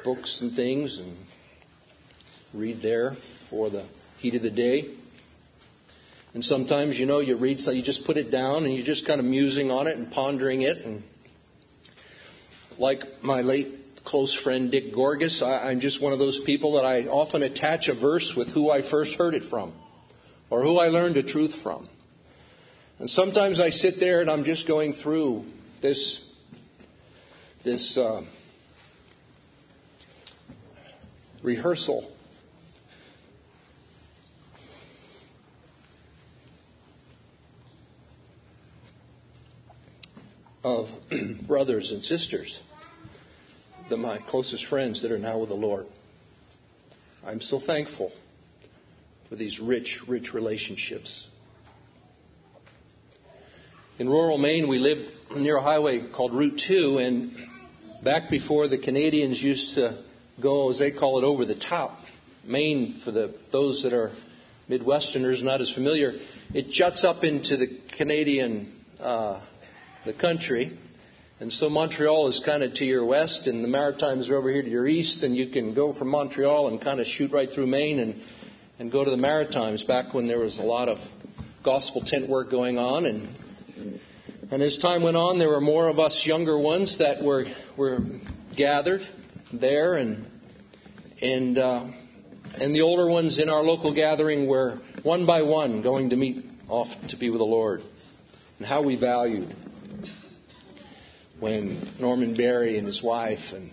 books 0.03 0.41
and 0.41 0.51
things, 0.51 0.98
and 0.98 1.15
read 2.51 2.82
there 2.82 3.15
for 3.51 3.70
the 3.70 3.86
heat 4.18 4.34
of 4.34 4.41
the 4.41 4.50
day. 4.50 4.89
And 6.34 6.44
sometimes, 6.44 7.00
you 7.00 7.06
know, 7.06 7.20
you 7.20 7.36
read, 7.36 7.62
so 7.62 7.70
you 7.70 7.84
just 7.84 8.06
put 8.06 8.18
it 8.18 8.32
down 8.32 8.65
and 8.65 8.74
you're 8.74 8.86
just 8.86 9.06
kind 9.06 9.20
of 9.20 9.27
musing 9.27 9.70
on 9.70 9.86
it 9.86 9.98
and 9.98 10.12
pondering 10.12 10.63
it. 10.63 10.84
And 10.84 11.03
like 12.79 13.24
my 13.24 13.41
late 13.41 14.03
close 14.03 14.34
friend 14.34 14.72
Dick 14.72 14.91
Gorgas. 14.91 15.46
I, 15.46 15.70
I'm 15.70 15.82
just 15.82 16.01
one 16.01 16.13
of 16.13 16.20
those 16.20 16.39
people 16.39 16.74
that 16.74 16.86
I 16.86 17.06
often 17.06 17.44
attach 17.44 17.89
a 17.89 17.94
verse 17.94 18.36
with 18.36 18.48
who 18.48 18.72
I 18.72 18.82
first 18.82 19.13
heard 19.13 19.36
it 19.36 19.46
from 19.46 19.72
or 20.50 20.63
who 20.63 20.79
I 20.79 20.88
learned 20.88 21.18
a 21.18 21.22
truth 21.22 21.53
from. 21.62 21.88
And 23.00 23.10
sometimes 23.10 23.62
I 23.62 23.70
sit 23.70 24.01
there 24.01 24.20
and 24.20 24.29
I'm 24.29 24.44
just 24.44 24.68
going 24.68 24.91
through 24.91 25.46
this, 25.79 26.22
this 27.63 27.98
um, 27.98 28.27
rehearsal. 31.41 32.12
Of 40.62 40.89
brothers 41.48 41.94
and 41.94 42.03
sisters, 42.03 42.60
the, 43.88 43.96
my 43.96 44.18
closest 44.18 44.65
friends 44.65 45.03
that 45.03 45.12
are 45.13 45.18
now 45.18 45.38
with 45.38 45.48
the 45.48 45.56
Lord. 45.56 45.88
I'm 47.25 47.39
so 47.39 47.60
thankful 47.60 48.12
for 49.29 49.38
these 49.38 49.62
rich, 49.62 50.06
rich 50.06 50.34
relationships 50.34 51.29
in 54.00 54.08
rural 54.08 54.38
Maine, 54.38 54.70
we 54.70 54.79
live 54.79 55.06
near 55.36 55.58
a 55.58 55.62
highway 55.62 56.00
called 56.00 56.34
Route 56.34 56.58
2, 56.58 57.00
and 57.00 57.38
back 58.01 58.29
before 58.29 58.70
the 58.70 58.77
Canadians 58.77 59.44
used 59.44 59.74
to 59.74 59.98
go, 60.39 60.70
as 60.70 60.79
they 60.79 60.91
call 60.91 61.20
it, 61.20 61.25
over 61.25 61.44
the 61.44 61.53
top, 61.53 62.00
Maine, 62.46 62.94
for 62.94 63.12
the, 63.12 63.36
those 63.51 63.84
that 63.84 63.91
are 63.91 64.13
Midwesterners 64.70 65.44
not 65.44 65.60
as 65.60 65.70
familiar, 65.70 66.13
it 66.53 66.70
juts 66.70 67.03
up 67.03 67.25
into 67.25 67.58
the 67.58 67.68
Canadian, 67.98 68.72
uh, 69.01 69.41
the 70.06 70.13
country. 70.13 70.77
And 71.41 71.51
so 71.51 71.70
Montreal 71.70 72.27
is 72.27 72.39
kind 72.39 72.63
of 72.63 72.75
to 72.75 72.86
your 72.86 73.03
west, 73.03 73.48
and 73.48 73.62
the 73.62 73.68
Maritimes 73.68 74.29
are 74.29 74.38
over 74.38 74.50
here 74.50 74.63
to 74.63 74.70
your 74.70 74.88
east, 74.88 75.24
and 75.24 75.36
you 75.36 75.48
can 75.48 75.74
go 75.74 75.91
from 75.91 76.08
Montreal 76.08 76.70
and 76.70 76.79
kind 76.79 77.01
of 77.01 77.06
shoot 77.06 77.34
right 77.34 77.50
through 77.50 77.68
Maine 77.68 78.00
and, 78.00 78.22
and 78.79 78.94
go 78.94 79.03
to 79.03 79.12
the 79.12 79.18
Maritimes 79.18 79.84
back 79.84 80.13
when 80.13 80.27
there 80.27 80.39
was 80.39 80.58
a 80.58 80.63
lot 80.63 80.88
of 80.88 81.01
gospel 81.63 82.00
tent 82.00 82.29
work 82.29 82.50
going 82.50 82.77
on. 82.77 83.06
And, 83.06 83.27
and 84.51 84.63
as 84.63 84.77
time 84.77 85.03
went 85.03 85.18
on, 85.18 85.38
there 85.38 85.50
were 85.50 85.62
more 85.62 85.88
of 85.88 86.00
us 86.00 86.25
younger 86.25 86.58
ones 86.58 86.98
that 86.98 87.22
were, 87.22 87.46
were 87.77 88.00
gathered 88.56 89.06
there, 89.53 89.96
and, 89.96 90.25
and 91.22 91.58
uh, 91.58 91.86
and 92.58 92.75
the 92.75 92.82
older 92.82 93.08
ones 93.08 93.39
in 93.39 93.50
our 93.50 93.63
local 93.63 93.94
gathering 93.94 94.48
were 94.48 94.79
one 95.03 95.25
by 95.25 95.44
one 95.44 95.82
going 95.82 96.10
to 96.10 96.15
meet 96.15 96.44
off 96.68 96.89
to 97.08 97.15
be 97.15 97.29
with 97.29 97.39
the 97.39 97.46
Lord. 97.46 97.84
And 98.58 98.68
how 98.68 98.82
we 98.82 98.96
valued 98.96 99.56
when 101.39 101.79
Norman 102.00 102.34
Berry 102.34 102.77
and 102.77 102.86
his 102.86 103.01
wife 103.01 103.53
and 103.53 103.72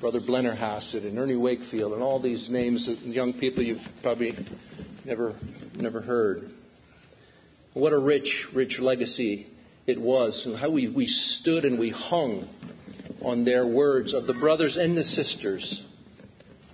Brother 0.00 0.20
Blennerhassett 0.20 1.04
and 1.04 1.18
Ernie 1.18 1.36
Wakefield 1.36 1.94
and 1.94 2.02
all 2.02 2.20
these 2.20 2.50
names 2.50 2.88
of 2.88 3.02
young 3.02 3.32
people 3.32 3.62
you've 3.62 3.88
probably 4.02 4.36
never 5.04 5.34
never 5.76 6.00
heard. 6.00 6.50
What 7.72 7.92
a 7.92 7.98
rich, 7.98 8.48
rich 8.52 8.78
legacy 8.78 9.46
it 9.86 10.00
was, 10.00 10.46
and 10.46 10.56
how 10.56 10.70
we, 10.70 10.88
we 10.88 11.06
stood 11.06 11.64
and 11.64 11.78
we 11.78 11.90
hung 11.90 12.48
on 13.22 13.44
their 13.44 13.66
words 13.66 14.12
of 14.12 14.26
the 14.26 14.34
brothers 14.34 14.76
and 14.76 14.96
the 14.96 15.04
sisters 15.04 15.82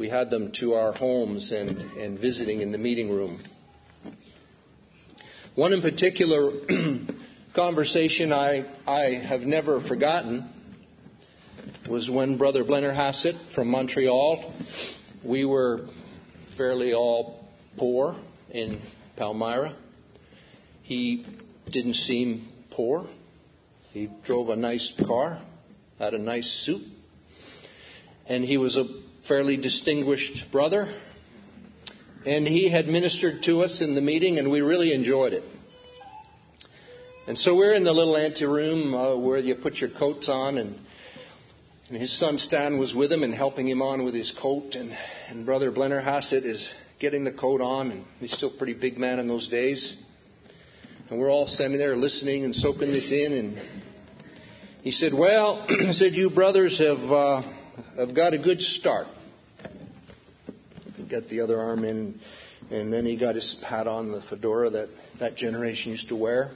we 0.02 0.08
had 0.08 0.30
them 0.30 0.50
to 0.50 0.74
our 0.74 0.92
homes 0.92 1.52
and, 1.52 1.78
and 1.96 2.18
visiting 2.18 2.60
in 2.60 2.72
the 2.72 2.78
meeting 2.78 3.08
room. 3.08 3.38
One 5.54 5.72
in 5.72 5.80
particular 5.80 6.50
conversation 7.54 8.32
I, 8.32 8.64
I 8.84 9.10
have 9.10 9.46
never 9.46 9.80
forgotten 9.80 10.48
was 11.86 12.10
when 12.10 12.36
Brother 12.36 12.64
Blennerhassett 12.64 13.36
from 13.54 13.68
Montreal, 13.68 14.52
we 15.22 15.44
were 15.44 15.86
fairly 16.56 16.94
all 16.94 17.48
poor 17.76 18.16
in 18.50 18.80
Palmyra. 19.14 19.74
He 20.82 21.24
didn't 21.70 21.94
seem 21.94 22.48
poor. 22.72 23.06
He 23.92 24.08
drove 24.24 24.48
a 24.48 24.56
nice 24.56 24.92
car, 25.06 25.40
had 25.98 26.14
a 26.14 26.18
nice 26.18 26.50
suit, 26.50 26.82
and 28.26 28.44
he 28.44 28.56
was 28.56 28.76
a 28.76 28.86
fairly 29.24 29.56
distinguished 29.56 30.50
brother. 30.50 30.88
And 32.24 32.46
he 32.46 32.68
had 32.68 32.88
ministered 32.88 33.42
to 33.44 33.62
us 33.62 33.80
in 33.80 33.94
the 33.94 34.00
meeting, 34.00 34.38
and 34.38 34.50
we 34.50 34.60
really 34.60 34.92
enjoyed 34.92 35.32
it. 35.32 35.42
And 37.26 37.38
so 37.38 37.54
we're 37.54 37.74
in 37.74 37.84
the 37.84 37.92
little 37.92 38.16
anteroom 38.16 38.94
uh, 38.94 39.16
where 39.16 39.38
you 39.38 39.54
put 39.54 39.80
your 39.80 39.90
coats 39.90 40.28
on, 40.28 40.56
and, 40.58 40.78
and 41.88 41.98
his 41.98 42.12
son 42.12 42.38
Stan 42.38 42.78
was 42.78 42.94
with 42.94 43.12
him 43.12 43.22
and 43.22 43.34
helping 43.34 43.68
him 43.68 43.82
on 43.82 44.04
with 44.04 44.14
his 44.14 44.30
coat. 44.30 44.76
And, 44.76 44.96
and 45.28 45.44
Brother 45.44 45.70
Blennerhassett 45.70 46.44
is 46.44 46.72
getting 46.98 47.24
the 47.24 47.32
coat 47.32 47.60
on, 47.60 47.90
and 47.90 48.04
he's 48.20 48.32
still 48.32 48.50
a 48.50 48.56
pretty 48.56 48.74
big 48.74 48.98
man 48.98 49.18
in 49.18 49.28
those 49.28 49.48
days. 49.48 49.96
And 51.12 51.20
we're 51.20 51.30
all 51.30 51.46
standing 51.46 51.78
there 51.78 51.94
listening 51.94 52.46
and 52.46 52.56
soaking 52.56 52.90
this 52.90 53.12
in. 53.12 53.34
And 53.34 53.58
he 54.82 54.92
said, 54.92 55.12
Well, 55.12 55.62
he 55.68 55.92
said, 55.92 56.14
you 56.14 56.30
brothers 56.30 56.78
have. 56.78 57.12
Uh, 57.12 57.42
have 57.98 58.14
got 58.14 58.32
a 58.32 58.38
good 58.38 58.62
start. 58.62 59.08
Got 61.10 61.28
the 61.28 61.42
other 61.42 61.60
arm 61.60 61.84
in, 61.84 62.18
and 62.70 62.90
then 62.90 63.04
he 63.04 63.16
got 63.16 63.34
his 63.34 63.60
hat 63.62 63.86
on, 63.86 64.10
the 64.10 64.22
fedora 64.22 64.70
that 64.70 64.88
that 65.18 65.36
generation 65.36 65.90
used 65.90 66.08
to 66.08 66.16
wear, 66.16 66.50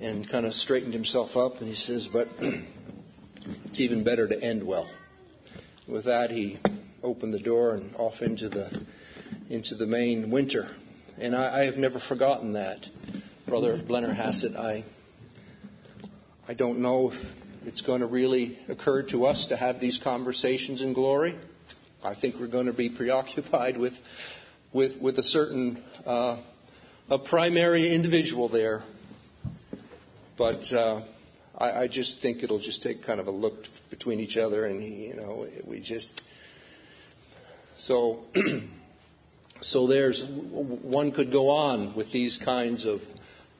and 0.00 0.28
kind 0.28 0.44
of 0.44 0.52
straightened 0.52 0.92
himself 0.92 1.36
up. 1.36 1.60
And 1.60 1.68
he 1.68 1.76
says, 1.76 2.08
"But 2.08 2.26
it's 3.66 3.78
even 3.78 4.02
better 4.02 4.26
to 4.26 4.42
end 4.42 4.64
well." 4.64 4.88
With 5.86 6.06
that, 6.06 6.32
he 6.32 6.58
opened 7.00 7.32
the 7.32 7.38
door 7.38 7.74
and 7.74 7.94
off 7.94 8.22
into 8.22 8.48
the 8.48 8.82
into 9.48 9.76
the 9.76 9.86
Maine 9.86 10.32
winter. 10.32 10.68
And 11.18 11.34
I, 11.34 11.60
I 11.60 11.64
have 11.64 11.78
never 11.78 11.98
forgotten 11.98 12.54
that, 12.54 12.86
Brother 13.46 13.78
Blennerhassett. 13.78 14.56
I 14.56 14.82
I 16.48 16.54
don't 16.54 16.80
know 16.80 17.12
if 17.12 17.34
it's 17.64 17.80
going 17.80 18.00
to 18.00 18.06
really 18.06 18.58
occur 18.68 19.04
to 19.04 19.26
us 19.26 19.46
to 19.46 19.56
have 19.56 19.78
these 19.78 19.98
conversations 19.98 20.82
in 20.82 20.92
glory. 20.92 21.36
I 22.02 22.14
think 22.14 22.40
we're 22.40 22.48
going 22.48 22.66
to 22.66 22.72
be 22.72 22.88
preoccupied 22.88 23.76
with, 23.76 23.96
with, 24.72 25.00
with 25.00 25.20
a 25.20 25.22
certain 25.22 25.80
uh, 26.04 26.38
a 27.08 27.18
primary 27.18 27.94
individual 27.94 28.48
there. 28.48 28.82
But 30.36 30.72
uh, 30.72 31.02
I, 31.56 31.82
I 31.82 31.86
just 31.86 32.20
think 32.20 32.42
it'll 32.42 32.58
just 32.58 32.82
take 32.82 33.04
kind 33.04 33.20
of 33.20 33.28
a 33.28 33.32
look 33.32 33.66
between 33.90 34.18
each 34.18 34.36
other, 34.36 34.66
and 34.66 34.82
he, 34.82 35.06
you 35.06 35.14
know, 35.14 35.46
we 35.64 35.78
just 35.78 36.20
so. 37.76 38.24
so 39.60 39.86
there's 39.86 40.24
one 40.24 41.12
could 41.12 41.30
go 41.30 41.48
on 41.50 41.94
with 41.94 42.10
these 42.10 42.38
kinds 42.38 42.84
of 42.84 43.00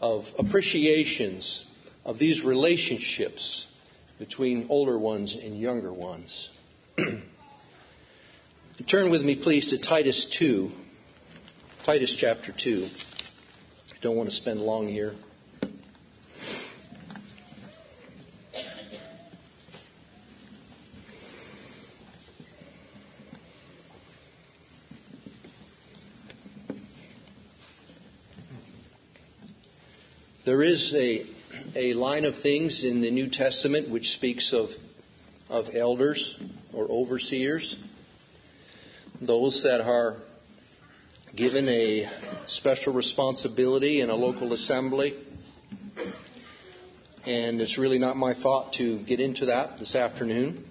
of 0.00 0.32
appreciations 0.38 1.66
of 2.04 2.18
these 2.18 2.42
relationships 2.42 3.66
between 4.18 4.66
older 4.68 4.98
ones 4.98 5.34
and 5.34 5.58
younger 5.58 5.92
ones. 5.92 6.50
Turn 8.86 9.10
with 9.10 9.22
me, 9.22 9.36
please, 9.36 9.70
to 9.70 9.78
Titus 9.78 10.26
2. 10.26 10.70
Titus 11.84 12.14
chapter 12.14 12.52
2. 12.52 12.86
I 13.90 13.96
don't 14.00 14.16
want 14.16 14.28
to 14.30 14.34
spend 14.34 14.60
long 14.60 14.86
here. 14.88 15.14
There 30.46 30.62
is 30.62 30.94
a 30.94 31.26
a 31.74 31.94
line 31.94 32.24
of 32.24 32.36
things 32.36 32.84
in 32.84 33.00
the 33.00 33.10
New 33.10 33.28
Testament 33.28 33.88
which 33.88 34.12
speaks 34.12 34.52
of, 34.52 34.70
of 35.50 35.74
elders 35.74 36.38
or 36.72 36.84
overseers, 36.88 37.74
those 39.20 39.64
that 39.64 39.80
are 39.80 40.18
given 41.34 41.68
a 41.68 42.08
special 42.46 42.92
responsibility 42.92 44.00
in 44.02 44.08
a 44.08 44.14
local 44.14 44.52
assembly. 44.52 45.16
And 47.24 47.60
it's 47.60 47.76
really 47.76 47.98
not 47.98 48.16
my 48.16 48.32
thought 48.32 48.74
to 48.74 49.00
get 49.00 49.18
into 49.18 49.46
that 49.46 49.80
this 49.80 49.96
afternoon. 49.96 50.64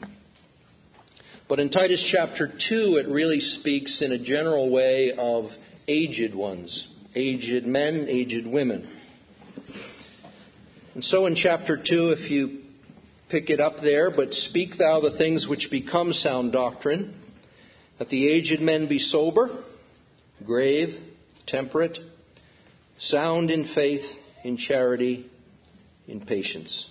But 1.50 1.60
in 1.60 1.70
Titus 1.70 2.02
chapter 2.02 2.48
2, 2.48 2.96
it 2.96 3.08
really 3.08 3.42
speaks 3.42 4.02
in 4.02 4.14
a 4.14 4.18
general 4.18 4.70
way 4.70 5.12
of 5.12 5.54
aged 5.86 6.34
ones, 6.34 6.88
aged 7.14 7.66
men, 7.66 8.06
aged 8.08 8.48
women. 8.48 8.95
And 10.96 11.04
so 11.04 11.26
in 11.26 11.36
chapter 11.36 11.76
2, 11.76 12.12
if 12.12 12.32
you 12.32 12.64
pick 13.28 13.50
it 13.50 13.60
up 13.60 13.82
there, 13.82 14.10
but 14.10 14.34
speak 14.34 14.78
thou 14.78 15.02
the 15.02 15.12
things 15.12 15.46
which 15.46 15.70
become 15.70 16.14
sound 16.14 16.54
doctrine, 16.54 17.14
that 17.98 18.08
the 18.08 18.30
aged 18.30 18.62
men 18.62 18.88
be 18.88 18.98
sober, 18.98 19.52
grave, 20.46 20.98
temperate, 21.46 22.00
sound 22.98 23.52
in 23.52 23.66
faith, 23.66 24.22
in 24.46 24.56
charity, 24.56 25.30
in 26.08 26.22
patience. 26.22 26.90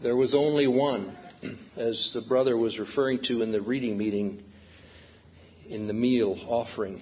There 0.00 0.16
was 0.16 0.34
only 0.34 0.66
one, 0.66 1.14
as 1.76 2.14
the 2.14 2.22
brother 2.22 2.56
was 2.56 2.78
referring 2.78 3.18
to 3.24 3.42
in 3.42 3.52
the 3.52 3.60
reading 3.60 3.98
meeting 3.98 4.42
in 5.68 5.86
the 5.86 5.94
meal 5.94 6.38
offering. 6.48 7.00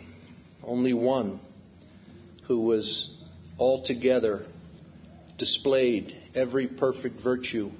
Only 0.62 0.92
one 0.92 1.40
who 2.44 2.60
was 2.60 3.10
altogether 3.58 4.44
displayed 5.38 6.16
every 6.34 6.66
perfect 6.66 7.20
virtue, 7.20 7.70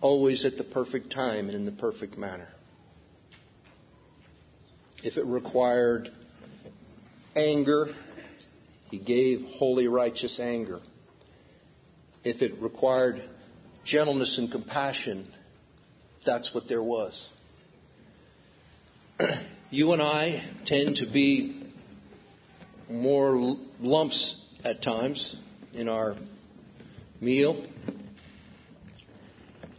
always 0.00 0.44
at 0.44 0.56
the 0.56 0.64
perfect 0.64 1.10
time 1.10 1.48
and 1.48 1.54
in 1.54 1.64
the 1.64 1.72
perfect 1.72 2.16
manner. 2.16 2.48
if 5.02 5.16
it 5.16 5.24
required 5.24 6.10
anger, 7.36 7.94
he 8.90 8.98
gave 8.98 9.44
holy, 9.44 9.88
righteous 9.88 10.40
anger. 10.40 10.80
If 12.24 12.42
it 12.42 12.60
required 12.60 13.22
gentleness 13.84 14.38
and 14.38 14.50
compassion, 14.50 15.28
that's 16.24 16.52
what 16.52 16.68
there 16.68 16.82
was. 16.82 17.28
you 19.70 19.92
and 19.92 20.02
I 20.02 20.42
tend 20.64 20.96
to 20.96 21.06
be 21.06 21.64
more 22.88 23.56
lumps 23.80 24.44
at 24.64 24.80
times 24.82 25.36
in 25.74 25.88
our 25.88 26.14
meal 27.20 27.64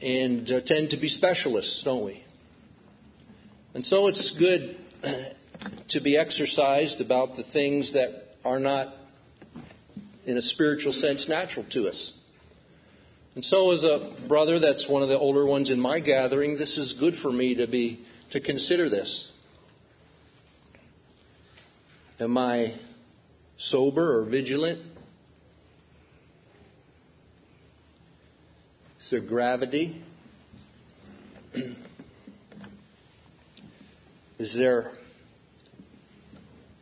and 0.02 0.52
uh, 0.52 0.62
tend 0.62 0.92
to 0.92 0.98
be 0.98 1.10
specialists, 1.10 1.82
don't 1.84 2.06
we? 2.06 2.24
And 3.74 3.86
so 3.86 4.08
it's 4.08 4.32
good 4.32 4.78
to 5.90 6.00
be 6.02 6.18
exercised 6.18 7.02
about 7.02 7.36
the 7.36 7.44
things 7.44 7.94
that 7.94 8.36
are 8.44 8.60
not, 8.60 8.94
in 10.26 10.38
a 10.38 10.42
spiritual 10.42 10.94
sense, 10.94 11.30
natural 11.30 11.66
to 11.70 11.88
us. 11.88 12.14
And 13.36 13.46
so, 13.46 13.72
as 13.72 13.84
a 13.84 14.12
brother 14.28 14.60
that's 14.60 14.88
one 14.88 15.02
of 15.02 15.08
the 15.08 15.18
older 15.18 15.46
ones 15.46 15.70
in 15.70 15.80
my 15.80 16.00
gathering, 16.00 16.58
this 16.58 16.78
is 16.78 16.94
good 16.94 17.16
for 17.16 17.32
me 17.32 17.56
to 17.56 17.68
be 17.68 18.02
to 18.32 18.40
consider 18.40 18.90
this. 18.90 19.32
Am 22.20 22.38
I 22.38 22.74
sober 23.58 24.20
or 24.20 24.26
vigilant? 24.26 24.82
Is 29.00 29.10
there 29.10 29.22
gravity? 29.22 30.02
Is 34.38 34.54
there, 34.54 34.92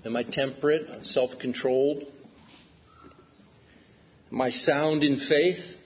am 0.06 0.16
I 0.16 0.24
temperate, 0.24 1.06
self 1.06 1.40
controlled? 1.40 2.06
Am 4.32 4.42
I 4.42 4.50
sound 4.50 5.04
in 5.04 5.18
faith? 5.18 5.78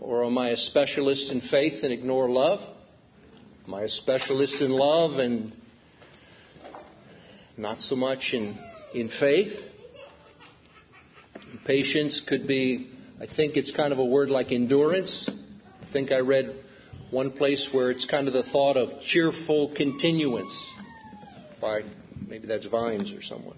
Or 0.00 0.24
am 0.24 0.38
I 0.38 0.50
a 0.50 0.56
specialist 0.56 1.30
in 1.30 1.40
faith 1.40 1.84
and 1.84 1.92
ignore 1.92 2.28
love? 2.28 2.73
Am 3.66 3.72
I 3.72 3.84
a 3.84 3.88
specialist 3.88 4.60
in 4.60 4.70
love 4.70 5.18
and 5.18 5.50
not 7.56 7.80
so 7.80 7.96
much 7.96 8.34
in, 8.34 8.58
in 8.92 9.08
faith? 9.08 9.58
Patience 11.64 12.20
could 12.20 12.46
be, 12.46 12.90
I 13.18 13.24
think 13.24 13.56
it's 13.56 13.72
kind 13.72 13.94
of 13.94 13.98
a 13.98 14.04
word 14.04 14.28
like 14.28 14.52
endurance. 14.52 15.30
I 15.80 15.86
think 15.86 16.12
I 16.12 16.20
read 16.20 16.54
one 17.10 17.30
place 17.30 17.72
where 17.72 17.90
it's 17.90 18.04
kind 18.04 18.28
of 18.28 18.34
the 18.34 18.42
thought 18.42 18.76
of 18.76 19.00
cheerful 19.00 19.68
continuance 19.68 20.70
by 21.58 21.84
maybe 22.28 22.46
that's 22.46 22.66
Vines 22.66 23.12
or 23.12 23.22
someone. 23.22 23.56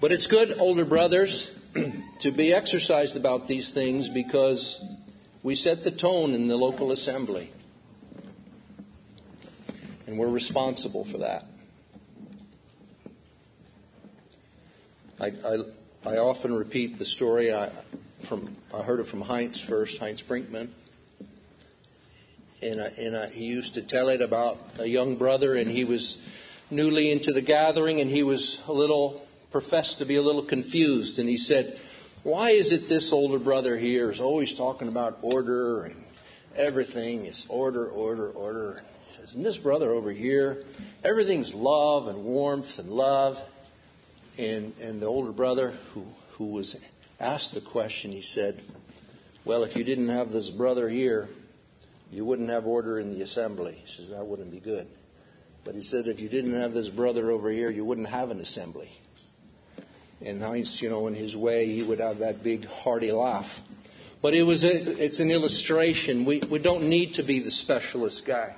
But 0.00 0.10
it's 0.10 0.26
good, 0.26 0.58
older 0.58 0.84
brothers, 0.84 1.52
to 2.22 2.32
be 2.32 2.52
exercised 2.52 3.16
about 3.16 3.46
these 3.46 3.70
things 3.70 4.08
because 4.08 4.84
we 5.44 5.54
set 5.54 5.84
the 5.84 5.92
tone 5.92 6.34
in 6.34 6.48
the 6.48 6.56
local 6.56 6.90
assembly. 6.90 7.52
And 10.08 10.18
we're 10.18 10.26
responsible 10.30 11.04
for 11.04 11.18
that. 11.18 11.44
I, 15.20 15.26
I, 15.26 15.58
I 16.06 16.16
often 16.16 16.54
repeat 16.54 16.98
the 16.98 17.04
story. 17.04 17.52
I, 17.52 17.70
from, 18.26 18.56
I 18.72 18.82
heard 18.82 19.00
it 19.00 19.06
from 19.06 19.20
Heinz 19.20 19.60
first, 19.60 19.98
Heinz 19.98 20.22
Brinkman 20.22 20.70
and, 22.62 22.80
and 22.80 23.32
he 23.32 23.44
used 23.44 23.74
to 23.74 23.82
tell 23.82 24.08
it 24.08 24.22
about 24.22 24.58
a 24.78 24.86
young 24.86 25.16
brother, 25.16 25.54
and 25.54 25.70
he 25.70 25.84
was 25.84 26.18
newly 26.70 27.10
into 27.10 27.32
the 27.32 27.42
gathering, 27.42 28.00
and 28.00 28.10
he 28.10 28.22
was 28.22 28.60
a 28.66 28.72
little 28.72 29.22
professed 29.50 29.98
to 29.98 30.06
be 30.06 30.16
a 30.16 30.22
little 30.22 30.42
confused, 30.42 31.18
and 31.18 31.28
he 31.28 31.36
said, 31.36 31.78
"Why 32.22 32.50
is 32.50 32.72
it 32.72 32.88
this 32.88 33.12
older 33.12 33.38
brother 33.38 33.76
here 33.76 34.10
is 34.10 34.20
always 34.20 34.54
talking 34.54 34.88
about 34.88 35.18
order 35.22 35.84
and 35.84 36.02
everything 36.56 37.26
is 37.26 37.46
order, 37.48 37.86
order, 37.86 38.30
order?" 38.30 38.82
Says, 39.16 39.34
"And 39.34 39.44
this 39.44 39.58
brother 39.58 39.90
over 39.90 40.10
here, 40.10 40.64
everything's 41.04 41.54
love 41.54 42.08
and 42.08 42.24
warmth 42.24 42.78
and 42.78 42.90
love." 42.90 43.40
And 44.38 44.72
and 44.80 45.00
the 45.00 45.06
older 45.06 45.32
brother 45.32 45.74
who 45.94 46.04
who 46.32 46.46
was 46.46 46.76
asked 47.18 47.54
the 47.54 47.60
question, 47.60 48.12
he 48.12 48.22
said, 48.22 48.60
"Well, 49.44 49.64
if 49.64 49.76
you 49.76 49.84
didn't 49.84 50.08
have 50.08 50.32
this 50.32 50.48
brother 50.48 50.88
here." 50.88 51.28
you 52.10 52.24
wouldn't 52.24 52.48
have 52.48 52.66
order 52.66 52.98
in 52.98 53.10
the 53.10 53.22
assembly. 53.22 53.82
He 53.84 53.92
says, 53.92 54.10
that 54.10 54.26
wouldn't 54.26 54.50
be 54.50 54.60
good. 54.60 54.86
But 55.64 55.74
he 55.74 55.82
said, 55.82 56.06
if 56.06 56.20
you 56.20 56.28
didn't 56.28 56.54
have 56.54 56.72
this 56.72 56.88
brother 56.88 57.30
over 57.30 57.50
here, 57.50 57.70
you 57.70 57.84
wouldn't 57.84 58.08
have 58.08 58.30
an 58.30 58.40
assembly. 58.40 58.90
And 60.20 60.42
Heinz, 60.42 60.80
you 60.80 60.88
know, 60.88 61.06
in 61.06 61.14
his 61.14 61.36
way, 61.36 61.66
he 61.66 61.82
would 61.82 62.00
have 62.00 62.20
that 62.20 62.42
big 62.42 62.64
hearty 62.64 63.12
laugh. 63.12 63.60
But 64.22 64.34
it 64.34 64.42
was 64.42 64.64
a, 64.64 65.04
it's 65.04 65.20
an 65.20 65.30
illustration. 65.30 66.24
We, 66.24 66.40
we 66.40 66.58
don't 66.58 66.88
need 66.88 67.14
to 67.14 67.22
be 67.22 67.40
the 67.40 67.50
specialist 67.50 68.24
guy. 68.26 68.56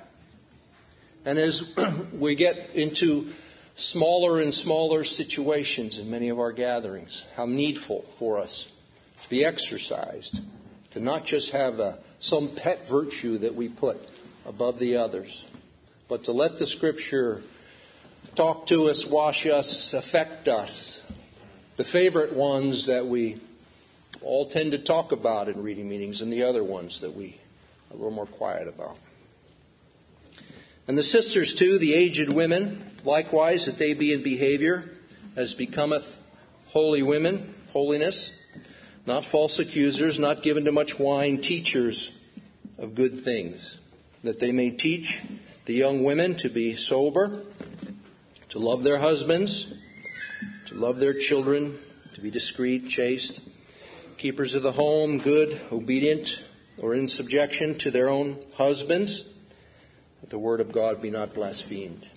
And 1.25 1.37
as 1.37 1.75
we 2.13 2.35
get 2.35 2.71
into 2.73 3.29
smaller 3.75 4.39
and 4.39 4.53
smaller 4.53 5.03
situations 5.03 5.97
in 5.97 6.09
many 6.09 6.29
of 6.29 6.39
our 6.39 6.51
gatherings, 6.51 7.23
how 7.35 7.45
needful 7.45 8.05
for 8.17 8.39
us 8.39 8.67
to 9.23 9.29
be 9.29 9.45
exercised, 9.45 10.39
to 10.91 10.99
not 10.99 11.25
just 11.25 11.51
have 11.51 11.79
a 11.79 11.99
some 12.19 12.55
pet 12.55 12.87
virtue 12.87 13.39
that 13.39 13.55
we 13.55 13.67
put 13.67 13.97
above 14.45 14.79
the 14.79 14.97
others, 14.97 15.45
but 16.07 16.25
to 16.25 16.31
let 16.31 16.59
the 16.59 16.67
Scripture 16.67 17.41
talk 18.35 18.67
to 18.67 18.89
us, 18.89 19.05
wash 19.05 19.45
us, 19.45 19.93
affect 19.93 20.47
us. 20.47 21.01
The 21.77 21.83
favorite 21.83 22.33
ones 22.33 22.87
that 22.87 23.07
we 23.07 23.41
all 24.21 24.49
tend 24.49 24.73
to 24.73 24.77
talk 24.77 25.11
about 25.11 25.49
in 25.49 25.63
reading 25.63 25.89
meetings, 25.89 26.21
and 26.21 26.31
the 26.31 26.43
other 26.43 26.63
ones 26.63 27.01
that 27.01 27.15
we 27.15 27.39
are 27.89 27.93
a 27.93 27.95
little 27.95 28.11
more 28.11 28.27
quiet 28.27 28.67
about. 28.67 28.97
And 30.87 30.97
the 30.97 31.03
sisters, 31.03 31.53
too, 31.53 31.79
the 31.79 31.93
aged 31.93 32.29
women, 32.29 32.83
likewise, 33.03 33.65
that 33.65 33.77
they 33.77 33.93
be 33.93 34.13
in 34.13 34.23
behavior 34.23 34.89
as 35.35 35.53
becometh 35.53 36.05
holy 36.67 37.03
women, 37.03 37.53
holiness 37.71 38.31
not 39.05 39.25
false 39.25 39.59
accusers, 39.59 40.19
not 40.19 40.43
given 40.43 40.65
to 40.65 40.71
much 40.71 40.97
wine, 40.99 41.41
teachers 41.41 42.11
of 42.77 42.95
good 42.95 43.23
things, 43.23 43.77
that 44.23 44.39
they 44.39 44.51
may 44.51 44.71
teach 44.71 45.19
the 45.65 45.73
young 45.73 46.03
women 46.03 46.35
to 46.37 46.49
be 46.49 46.75
sober, 46.75 47.41
to 48.49 48.59
love 48.59 48.83
their 48.83 48.99
husbands, 48.99 49.73
to 50.67 50.75
love 50.75 50.99
their 50.99 51.13
children, 51.13 51.77
to 52.13 52.21
be 52.21 52.29
discreet, 52.29 52.87
chaste, 52.89 53.39
keepers 54.17 54.53
of 54.53 54.63
the 54.63 54.71
home, 54.71 55.17
good, 55.19 55.59
obedient, 55.71 56.29
or 56.77 56.93
in 56.93 57.07
subjection 57.07 57.77
to 57.79 57.91
their 57.91 58.09
own 58.09 58.37
husbands, 58.55 59.27
the 60.31 60.39
word 60.39 60.61
of 60.61 60.71
God 60.71 61.01
be 61.01 61.11
not 61.11 61.33
blasphemed. 61.33 62.07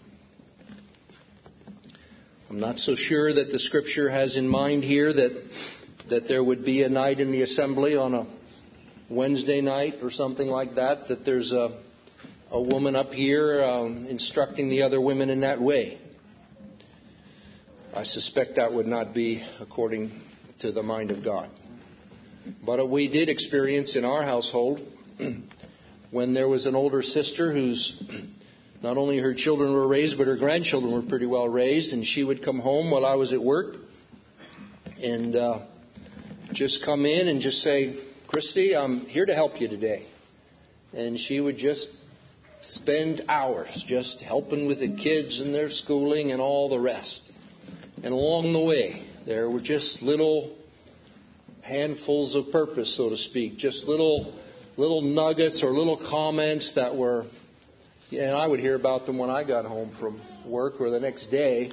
I'm 2.49 2.61
not 2.61 2.79
so 2.79 2.95
sure 2.95 3.33
that 3.33 3.51
the 3.51 3.59
scripture 3.59 4.09
has 4.09 4.37
in 4.37 4.49
mind 4.49 4.85
here 4.85 5.13
that 5.13 5.33
that 6.09 6.29
there 6.29 6.43
would 6.43 6.65
be 6.65 6.83
a 6.83 6.89
night 6.89 7.21
in 7.21 7.33
the 7.33 7.43
assembly 7.43 7.97
on 7.97 8.15
a 8.15 8.27
Wednesday 9.09 9.61
night 9.61 9.99
or 10.03 10.11
something 10.11 10.49
like 10.49 10.77
that, 10.77 11.09
that 11.09 11.25
there's 11.25 11.53
a, 11.53 11.73
a 12.51 12.61
woman 12.61 12.95
up 12.95 13.13
here 13.13 13.65
um, 13.65 14.07
instructing 14.07 14.69
the 14.69 14.83
other 14.83 15.01
women 15.01 15.29
in 15.29 15.41
that 15.41 15.61
way. 15.61 15.99
I 17.95 18.05
suspect 18.05 18.57
that 18.57 18.73
would 18.73 18.87
not 18.87 19.13
be 19.13 19.43
according 19.61 20.13
to 20.61 20.71
the 20.71 20.83
mind 20.83 21.11
of 21.11 21.25
God. 21.25 21.51
But 22.63 22.89
we 22.89 23.09
did 23.09 23.29
experience 23.29 23.97
in 23.97 24.05
our 24.05 24.23
household 24.23 24.87
when 26.15 26.33
there 26.33 26.47
was 26.47 26.67
an 26.67 26.77
older 26.77 27.03
sister 27.03 27.51
whose 27.51 28.01
not 28.83 28.97
only 28.97 29.19
her 29.19 29.35
children 29.35 29.73
were 29.73 29.89
raised, 29.89 30.17
but 30.17 30.29
her 30.29 30.37
grandchildren 30.37 30.93
were 30.93 31.03
pretty 31.03 31.27
well 31.27 31.49
raised, 31.49 31.93
and 31.93 32.07
she 32.07 32.23
would 32.23 32.41
come 32.41 32.61
home 32.61 32.89
while 32.93 33.05
I 33.05 33.17
was 33.17 33.33
at 33.33 33.43
work, 33.43 33.79
and 35.03 35.35
uh, 35.35 35.59
just 36.53 36.85
come 36.85 37.05
in 37.05 37.27
and 37.27 37.41
just 37.41 37.63
say, 37.63 37.97
Christy, 38.29 38.77
I'm 38.77 39.01
here 39.07 39.27
to 39.27 39.35
help 39.35 39.61
you 39.61 39.67
today. 39.67 40.07
And 40.93 41.19
she 41.19 41.41
would 41.41 41.57
just 41.57 41.91
spend 42.61 43.23
hours 43.29 43.83
just 43.85 44.21
helping 44.21 44.67
with 44.67 44.79
the 44.79 44.95
kids 44.95 45.41
and 45.41 45.53
their 45.53 45.69
schooling 45.69 46.31
and 46.31 46.41
all 46.41 46.69
the 46.69 46.79
rest. 46.79 47.29
And 48.05 48.15
along 48.15 48.53
the 48.53 48.61
way, 48.61 49.03
there 49.27 49.51
were 49.51 49.59
just 49.59 50.01
little 50.01 50.57
handfuls 51.63 52.37
of 52.37 52.53
purpose, 52.53 52.95
so 52.95 53.11
to 53.11 53.17
speak, 53.17 53.57
just 53.57 53.89
little 53.89 54.33
little 54.77 55.03
nuggets 55.03 55.63
or 55.63 55.71
little 55.71 55.97
comments 55.97 56.73
that 56.75 56.97
were, 56.97 57.27
and 58.11 58.35
I 58.35 58.47
would 58.47 58.61
hear 58.61 58.75
about 58.75 59.07
them 59.07 59.19
when 59.19 59.31
I 59.31 59.45
got 59.45 59.65
home 59.65 59.91
from 59.99 60.21
work 60.45 60.81
or 60.81 60.91
the 60.91 61.01
next 61.01 61.27
day, 61.27 61.71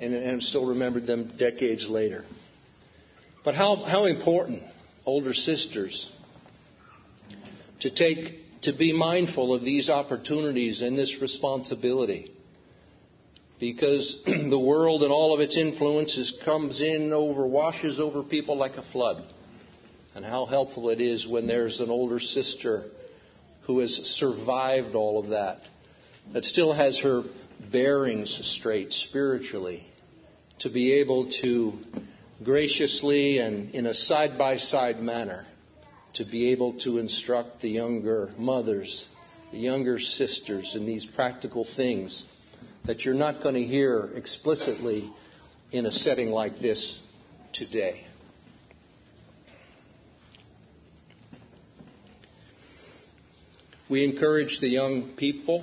and, 0.00 0.12
and 0.12 0.42
still 0.42 0.66
remembered 0.66 1.06
them 1.06 1.32
decades 1.36 1.88
later. 1.88 2.24
But 3.44 3.54
how, 3.54 3.76
how 3.76 4.06
important, 4.06 4.62
older 5.04 5.32
sisters, 5.32 6.10
to 7.80 7.90
take, 7.90 8.62
to 8.62 8.72
be 8.72 8.92
mindful 8.92 9.54
of 9.54 9.62
these 9.62 9.88
opportunities 9.88 10.82
and 10.82 10.98
this 10.98 11.20
responsibility. 11.20 12.32
Because 13.58 14.22
the 14.26 14.58
world 14.58 15.02
and 15.02 15.12
all 15.12 15.32
of 15.32 15.40
its 15.40 15.56
influences 15.56 16.38
comes 16.44 16.80
in 16.80 17.12
over, 17.12 17.46
washes 17.46 18.00
over 18.00 18.22
people 18.22 18.56
like 18.56 18.76
a 18.76 18.82
flood. 18.82 19.24
And 20.16 20.24
how 20.24 20.46
helpful 20.46 20.88
it 20.88 21.02
is 21.02 21.28
when 21.28 21.46
there's 21.46 21.82
an 21.82 21.90
older 21.90 22.18
sister 22.18 22.84
who 23.64 23.80
has 23.80 23.94
survived 23.94 24.94
all 24.94 25.18
of 25.18 25.28
that, 25.28 25.68
that 26.32 26.46
still 26.46 26.72
has 26.72 27.00
her 27.00 27.22
bearings 27.70 28.30
straight 28.46 28.94
spiritually, 28.94 29.86
to 30.60 30.70
be 30.70 30.92
able 30.92 31.26
to 31.42 31.78
graciously 32.42 33.40
and 33.40 33.74
in 33.74 33.84
a 33.84 33.92
side 33.92 34.38
by 34.38 34.56
side 34.56 35.02
manner 35.02 35.44
to 36.14 36.24
be 36.24 36.50
able 36.50 36.72
to 36.78 36.96
instruct 36.96 37.60
the 37.60 37.68
younger 37.68 38.30
mothers, 38.38 39.10
the 39.52 39.58
younger 39.58 39.98
sisters 39.98 40.76
in 40.76 40.86
these 40.86 41.04
practical 41.04 41.62
things 41.62 42.24
that 42.86 43.04
you're 43.04 43.12
not 43.12 43.42
going 43.42 43.54
to 43.54 43.64
hear 43.64 44.08
explicitly 44.14 45.12
in 45.72 45.84
a 45.84 45.90
setting 45.90 46.30
like 46.30 46.58
this 46.58 46.98
today. 47.52 48.05
We 53.88 54.02
encourage 54.02 54.58
the 54.58 54.68
young 54.68 55.10
people 55.10 55.62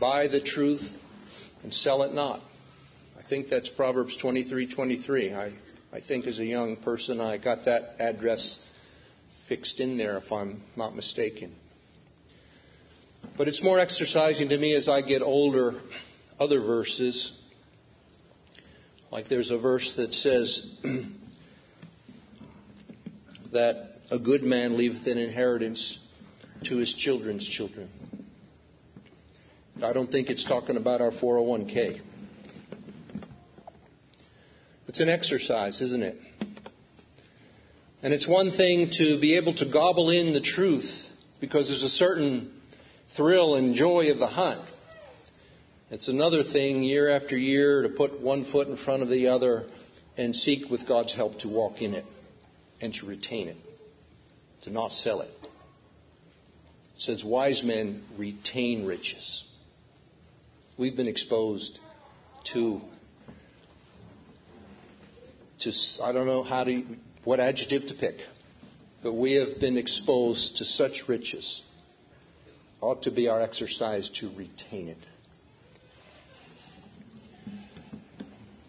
buy 0.00 0.28
the 0.28 0.40
truth 0.40 0.90
and 1.62 1.74
sell 1.74 2.02
it 2.02 2.14
not. 2.14 2.40
I 3.18 3.22
think 3.22 3.50
that's 3.50 3.68
Proverbs 3.68 4.16
23:23. 4.16 5.34
I 5.34 5.52
I 5.92 6.00
think 6.00 6.26
as 6.26 6.38
a 6.38 6.46
young 6.46 6.76
person 6.76 7.20
I 7.20 7.36
got 7.36 7.66
that 7.66 7.96
address 7.98 8.64
fixed 9.48 9.80
in 9.80 9.98
there 9.98 10.16
if 10.16 10.32
I'm 10.32 10.62
not 10.76 10.96
mistaken. 10.96 11.54
But 13.36 13.48
it's 13.48 13.62
more 13.62 13.78
exercising 13.78 14.48
to 14.48 14.56
me 14.56 14.74
as 14.74 14.88
I 14.88 15.02
get 15.02 15.20
older 15.20 15.74
other 16.40 16.60
verses. 16.60 17.38
Like 19.10 19.28
there's 19.28 19.50
a 19.50 19.58
verse 19.58 19.92
that 19.96 20.14
says 20.14 20.70
that 23.52 24.00
a 24.10 24.18
good 24.18 24.42
man 24.42 24.78
leaveth 24.78 25.06
an 25.06 25.18
inheritance 25.18 25.98
to 26.64 26.76
his 26.76 26.92
children's 26.94 27.46
children. 27.46 27.88
I 29.82 29.92
don't 29.92 30.10
think 30.10 30.28
it's 30.28 30.44
talking 30.44 30.76
about 30.76 31.00
our 31.00 31.10
401k. 31.10 32.00
It's 34.88 35.00
an 35.00 35.08
exercise, 35.08 35.80
isn't 35.80 36.02
it? 36.02 36.18
And 38.02 38.12
it's 38.12 38.26
one 38.26 38.50
thing 38.50 38.90
to 38.90 39.18
be 39.18 39.36
able 39.36 39.54
to 39.54 39.66
gobble 39.66 40.10
in 40.10 40.32
the 40.32 40.40
truth 40.40 41.10
because 41.40 41.68
there's 41.68 41.82
a 41.82 41.88
certain 41.88 42.52
thrill 43.10 43.54
and 43.54 43.74
joy 43.74 44.10
of 44.10 44.18
the 44.18 44.26
hunt. 44.26 44.62
It's 45.90 46.08
another 46.08 46.42
thing 46.42 46.82
year 46.82 47.08
after 47.08 47.36
year 47.36 47.82
to 47.82 47.88
put 47.88 48.20
one 48.20 48.44
foot 48.44 48.68
in 48.68 48.76
front 48.76 49.02
of 49.02 49.08
the 49.08 49.28
other 49.28 49.66
and 50.16 50.34
seek 50.34 50.70
with 50.70 50.86
God's 50.86 51.12
help 51.12 51.38
to 51.40 51.48
walk 51.48 51.80
in 51.80 51.94
it 51.94 52.04
and 52.80 52.92
to 52.94 53.06
retain 53.06 53.48
it, 53.48 53.56
to 54.62 54.70
not 54.70 54.92
sell 54.92 55.20
it. 55.20 55.47
Says 56.98 57.24
wise 57.24 57.62
men 57.62 58.02
retain 58.16 58.84
riches. 58.84 59.44
We've 60.76 60.96
been 60.96 61.06
exposed 61.06 61.78
to 62.44 62.82
to 65.60 65.72
I 66.02 66.12
don't 66.12 66.26
know 66.26 66.42
how 66.42 66.64
to 66.64 66.84
what 67.24 67.40
adjective 67.40 67.86
to 67.88 67.94
pick. 67.94 68.20
But 69.00 69.12
we 69.12 69.34
have 69.34 69.60
been 69.60 69.76
exposed 69.76 70.56
to 70.56 70.64
such 70.64 71.08
riches. 71.08 71.62
Ought 72.80 73.04
to 73.04 73.12
be 73.12 73.28
our 73.28 73.40
exercise 73.40 74.08
to 74.10 74.30
retain 74.34 74.88
it. 74.88 74.98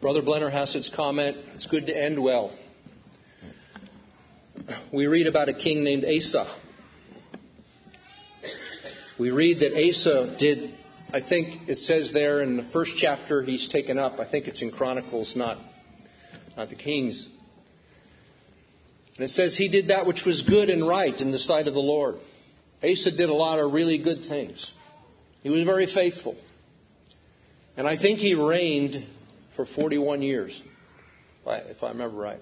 Brother 0.01 0.21
Blennerhassett's 0.21 0.89
comment, 0.89 1.35
it's 1.55 1.65
good 1.65 1.87
to 1.87 1.97
end 1.97 2.19
well. 2.19 2.51
We 4.91 5.07
read 5.07 5.25
about 5.25 5.49
a 5.49 5.53
king 5.53 5.83
named 5.83 6.05
Asa. 6.05 6.47
We 9.19 9.31
read 9.31 9.59
that 9.59 9.73
Asa 9.73 10.37
did, 10.37 10.73
I 11.11 11.19
think 11.19 11.67
it 11.67 11.77
says 11.77 12.13
there 12.13 12.41
in 12.41 12.55
the 12.55 12.63
first 12.63 12.95
chapter 12.95 13.43
he's 13.43 13.67
taken 13.67 13.99
up, 13.99 14.17
I 14.17 14.23
think 14.23 14.47
it's 14.47 14.61
in 14.61 14.71
Chronicles, 14.71 15.35
not, 15.35 15.57
not 16.55 16.69
the 16.69 16.75
Kings. 16.75 17.27
And 19.17 19.25
it 19.25 19.29
says 19.29 19.57
he 19.57 19.67
did 19.67 19.89
that 19.89 20.05
which 20.05 20.23
was 20.23 20.43
good 20.43 20.69
and 20.69 20.87
right 20.87 21.19
in 21.19 21.31
the 21.31 21.37
sight 21.37 21.67
of 21.67 21.73
the 21.73 21.81
Lord. 21.81 22.15
Asa 22.81 23.11
did 23.11 23.29
a 23.29 23.33
lot 23.33 23.59
of 23.59 23.73
really 23.73 23.97
good 23.97 24.23
things. 24.23 24.71
He 25.43 25.49
was 25.49 25.63
very 25.63 25.85
faithful. 25.85 26.37
And 27.75 27.85
I 27.85 27.97
think 27.97 28.19
he 28.19 28.35
reigned 28.35 29.05
for 29.57 29.65
41 29.65 30.21
years, 30.21 30.63
if 31.45 31.83
I 31.83 31.89
remember 31.89 32.15
right. 32.15 32.39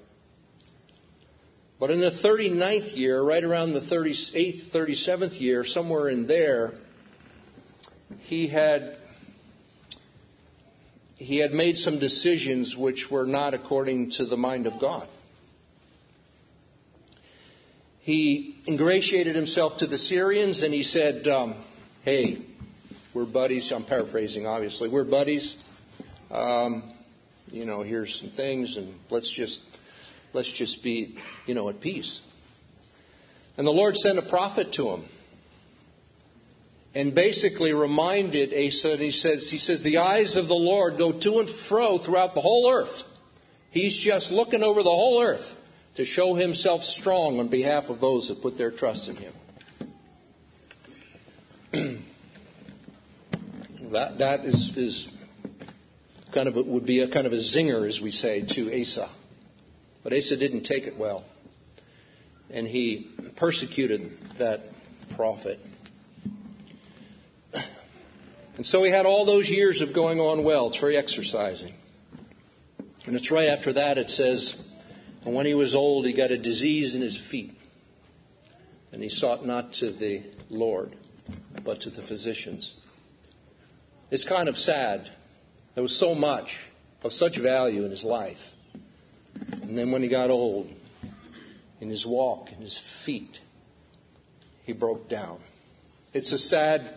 But 1.79 1.91
in 1.91 1.99
the 1.99 2.11
39th 2.11 2.95
year, 2.95 3.21
right 3.21 3.43
around 3.43 3.73
the 3.73 3.81
38th, 3.81 4.63
37th 4.71 5.39
year, 5.39 5.63
somewhere 5.63 6.09
in 6.09 6.27
there, 6.27 6.73
he 8.19 8.47
had 8.47 8.97
he 11.17 11.37
had 11.37 11.51
made 11.51 11.77
some 11.77 11.97
decisions 11.97 12.77
which 12.77 13.09
were 13.09 13.25
not 13.25 13.53
according 13.55 14.11
to 14.11 14.25
the 14.25 14.37
mind 14.37 14.67
of 14.67 14.79
God 14.79 15.07
he 18.07 18.55
ingratiated 18.65 19.35
himself 19.35 19.79
to 19.79 19.85
the 19.85 19.97
Syrians 19.97 20.63
and 20.63 20.73
he 20.73 20.83
said, 20.83 21.27
um, 21.27 21.55
Hey, 22.05 22.37
we're 23.13 23.25
buddies. 23.25 23.69
I'm 23.73 23.83
paraphrasing, 23.83 24.47
obviously. 24.47 24.87
We're 24.87 25.03
buddies. 25.03 25.57
Um, 26.31 26.83
you 27.51 27.65
know, 27.65 27.81
here's 27.81 28.15
some 28.15 28.29
things, 28.29 28.77
and 28.77 28.97
let's 29.09 29.29
just 29.29 29.61
let's 30.37 30.51
just 30.51 30.83
be, 30.83 31.17
you 31.47 31.55
know, 31.55 31.67
at 31.67 31.81
peace. 31.81 32.21
And 33.57 33.65
the 33.65 33.71
Lord 33.71 33.97
sent 33.97 34.19
a 34.19 34.21
prophet 34.21 34.73
to 34.73 34.91
him, 34.91 35.03
and 36.93 37.15
basically 37.15 37.73
reminded 37.73 38.53
Asa. 38.53 38.93
And 38.93 39.01
he 39.01 39.09
says, 39.09 39.49
he 39.49 39.57
says, 39.57 39.81
the 39.81 39.97
eyes 39.97 40.35
of 40.35 40.47
the 40.47 40.55
Lord 40.55 40.99
go 40.99 41.11
to 41.11 41.39
and 41.39 41.49
fro 41.49 41.97
throughout 41.97 42.35
the 42.35 42.41
whole 42.41 42.71
earth. 42.71 43.01
He's 43.71 43.97
just 43.97 44.31
looking 44.31 44.61
over 44.61 44.83
the 44.83 44.91
whole 44.91 45.23
earth 45.23 45.57
to 45.95 46.05
show 46.05 46.35
himself 46.35 46.83
strong 46.83 47.39
on 47.39 47.47
behalf 47.47 47.89
of 47.89 47.99
those 47.99 48.27
that 48.27 48.43
put 48.43 48.59
their 48.59 48.69
trust 48.69 49.09
in 49.09 49.15
him. 49.15 49.33
that 53.91 54.19
that 54.19 54.45
is, 54.45 54.77
is 54.77 55.11
kind 56.31 56.47
of 56.47 56.57
a, 56.57 56.61
would 56.61 56.85
be 56.85 56.99
a 56.99 57.07
kind 57.07 57.25
of 57.25 57.33
a 57.33 57.37
zinger, 57.37 57.87
as 57.87 57.99
we 57.99 58.11
say, 58.11 58.43
to 58.43 58.81
Asa. 58.81 59.09
But 60.07 60.15
Asa 60.15 60.37
didn't 60.37 60.61
take 60.61 60.87
it 60.87 60.95
well, 60.95 61.25
and 62.49 62.65
he 62.65 63.09
persecuted 63.35 64.17
that 64.37 64.61
prophet. 65.17 65.59
And 68.55 68.65
so 68.65 68.83
he 68.83 68.89
had 68.89 69.05
all 69.05 69.25
those 69.25 69.49
years 69.49 69.81
of 69.81 69.91
going 69.91 70.21
on 70.21 70.45
well. 70.45 70.67
It's 70.67 70.77
very 70.77 70.95
exercising. 70.95 71.73
And 73.05 73.17
it's 73.17 73.31
right 73.31 73.49
after 73.49 73.73
that 73.73 73.97
it 73.97 74.09
says, 74.09 74.55
and 75.25 75.33
when 75.33 75.45
he 75.45 75.55
was 75.55 75.75
old, 75.75 76.05
he 76.05 76.13
got 76.13 76.31
a 76.31 76.37
disease 76.37 76.95
in 76.95 77.01
his 77.01 77.17
feet. 77.17 77.53
And 78.93 79.03
he 79.03 79.09
sought 79.09 79.45
not 79.45 79.73
to 79.73 79.91
the 79.91 80.23
Lord, 80.49 80.95
but 81.65 81.81
to 81.81 81.89
the 81.89 82.01
physicians. 82.01 82.75
It's 84.09 84.23
kind 84.23 84.47
of 84.47 84.57
sad. 84.57 85.11
There 85.75 85.83
was 85.83 85.99
so 85.99 86.15
much 86.15 86.57
of 87.03 87.11
such 87.11 87.37
value 87.37 87.83
in 87.83 87.91
his 87.91 88.05
life. 88.05 88.53
And 89.67 89.77
then 89.77 89.91
when 89.91 90.01
he 90.01 90.07
got 90.07 90.29
old, 90.29 90.69
in 91.81 91.89
his 91.89 92.05
walk, 92.05 92.53
in 92.53 92.59
his 92.59 92.77
feet, 92.77 93.41
he 94.63 94.71
broke 94.71 95.09
down. 95.09 95.39
It's 96.13 96.31
a 96.31 96.37
sad 96.37 96.87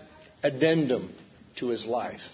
addendum 0.44 1.12
to 1.56 1.68
his 1.68 1.84
life. 1.84 2.32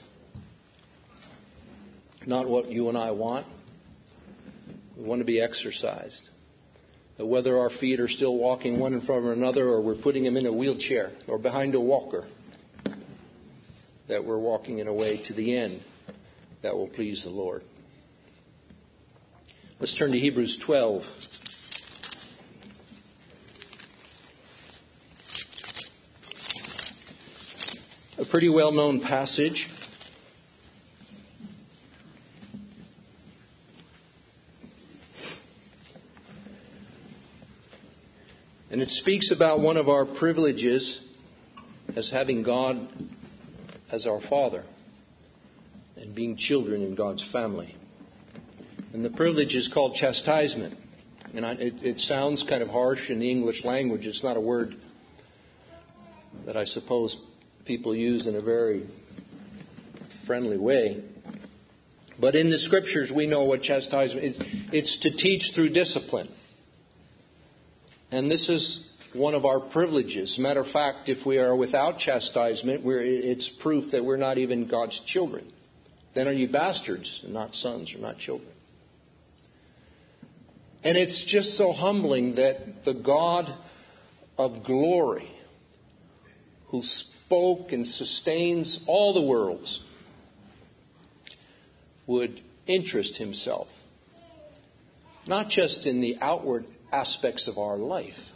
Not 2.26 2.46
what 2.46 2.70
you 2.70 2.90
and 2.90 2.98
I 2.98 3.12
want, 3.12 3.46
we 4.96 5.04
want 5.04 5.20
to 5.20 5.24
be 5.24 5.40
exercised. 5.40 6.28
That 7.16 7.24
whether 7.24 7.58
our 7.58 7.70
feet 7.70 7.98
are 8.00 8.08
still 8.08 8.36
walking 8.36 8.78
one 8.78 8.92
in 8.92 9.00
front 9.00 9.24
of 9.24 9.32
another 9.32 9.66
or 9.66 9.80
we're 9.80 9.94
putting 9.94 10.24
them 10.24 10.36
in 10.36 10.44
a 10.44 10.52
wheelchair 10.52 11.12
or 11.26 11.38
behind 11.38 11.74
a 11.74 11.80
walker, 11.80 12.26
that 14.08 14.26
we're 14.26 14.38
walking 14.38 14.80
in 14.80 14.86
a 14.86 14.92
way 14.92 15.16
to 15.16 15.32
the 15.32 15.56
end 15.56 15.80
that 16.60 16.76
will 16.76 16.88
please 16.88 17.24
the 17.24 17.30
Lord. 17.30 17.62
Let's 19.78 19.92
turn 19.92 20.12
to 20.12 20.18
Hebrews 20.18 20.56
12. 20.56 21.06
A 28.16 28.24
pretty 28.24 28.48
well 28.48 28.72
known 28.72 29.00
passage. 29.00 29.68
And 38.70 38.80
it 38.80 38.88
speaks 38.88 39.30
about 39.30 39.60
one 39.60 39.76
of 39.76 39.90
our 39.90 40.06
privileges 40.06 41.06
as 41.94 42.08
having 42.08 42.42
God 42.42 42.88
as 43.90 44.06
our 44.06 44.22
Father 44.22 44.64
and 45.98 46.14
being 46.14 46.36
children 46.36 46.80
in 46.80 46.94
God's 46.94 47.22
family. 47.22 47.76
And 48.96 49.04
the 49.04 49.10
privilege 49.10 49.54
is 49.54 49.68
called 49.68 49.94
chastisement. 49.94 50.74
And 51.34 51.44
I, 51.44 51.52
it, 51.52 51.82
it 51.82 52.00
sounds 52.00 52.42
kind 52.44 52.62
of 52.62 52.70
harsh 52.70 53.10
in 53.10 53.18
the 53.18 53.30
English 53.30 53.62
language. 53.62 54.06
It's 54.06 54.24
not 54.24 54.38
a 54.38 54.40
word 54.40 54.74
that 56.46 56.56
I 56.56 56.64
suppose 56.64 57.18
people 57.66 57.94
use 57.94 58.26
in 58.26 58.34
a 58.36 58.40
very 58.40 58.86
friendly 60.24 60.56
way. 60.56 61.04
But 62.18 62.36
in 62.36 62.48
the 62.48 62.56
scriptures, 62.56 63.12
we 63.12 63.26
know 63.26 63.44
what 63.44 63.60
chastisement 63.62 64.24
is. 64.24 64.38
It's 64.72 64.96
to 65.00 65.10
teach 65.10 65.52
through 65.54 65.68
discipline. 65.74 66.30
And 68.10 68.30
this 68.30 68.48
is 68.48 68.90
one 69.12 69.34
of 69.34 69.44
our 69.44 69.60
privileges. 69.60 70.38
Matter 70.38 70.60
of 70.60 70.68
fact, 70.68 71.10
if 71.10 71.26
we 71.26 71.38
are 71.38 71.54
without 71.54 71.98
chastisement, 71.98 72.86
it's 72.86 73.46
proof 73.46 73.90
that 73.90 74.06
we're 74.06 74.16
not 74.16 74.38
even 74.38 74.64
God's 74.64 74.98
children. 75.00 75.52
Then 76.14 76.28
are 76.28 76.32
you 76.32 76.48
bastards 76.48 77.20
and 77.24 77.34
not 77.34 77.54
sons 77.54 77.94
or 77.94 77.98
not 77.98 78.16
children? 78.16 78.52
And 80.86 80.96
it's 80.96 81.24
just 81.24 81.56
so 81.56 81.72
humbling 81.72 82.36
that 82.36 82.84
the 82.84 82.94
God 82.94 83.52
of 84.38 84.62
glory, 84.62 85.28
who 86.68 86.84
spoke 86.84 87.72
and 87.72 87.84
sustains 87.84 88.84
all 88.86 89.12
the 89.12 89.22
worlds, 89.22 89.82
would 92.06 92.40
interest 92.68 93.16
himself 93.16 93.68
not 95.26 95.48
just 95.48 95.86
in 95.86 96.00
the 96.00 96.18
outward 96.20 96.64
aspects 96.92 97.48
of 97.48 97.58
our 97.58 97.76
life, 97.76 98.32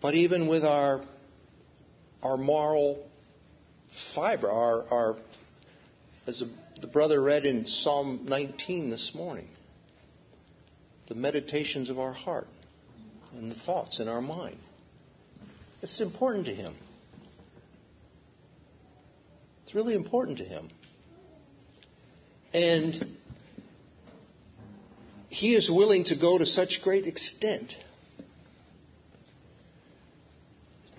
but 0.00 0.14
even 0.14 0.48
with 0.48 0.64
our, 0.64 1.02
our 2.20 2.36
moral 2.36 3.08
fiber, 4.12 4.50
our, 4.50 4.84
our 4.90 5.16
as 6.26 6.42
the 6.80 6.88
brother 6.88 7.20
read 7.20 7.46
in 7.46 7.64
Psalm 7.64 8.22
19 8.24 8.90
this 8.90 9.14
morning, 9.14 9.48
the 11.06 11.14
meditations 11.14 11.90
of 11.90 11.98
our 11.98 12.12
heart 12.12 12.48
and 13.36 13.50
the 13.50 13.54
thoughts 13.54 14.00
in 14.00 14.08
our 14.08 14.20
mind. 14.20 14.58
It's 15.82 16.00
important 16.00 16.46
to 16.46 16.54
him. 16.54 16.74
It's 19.64 19.74
really 19.74 19.94
important 19.94 20.38
to 20.38 20.44
him. 20.44 20.70
And 22.52 23.16
he 25.28 25.54
is 25.54 25.70
willing 25.70 26.04
to 26.04 26.14
go 26.14 26.38
to 26.38 26.46
such 26.46 26.80
great 26.82 27.06
extent 27.06 27.76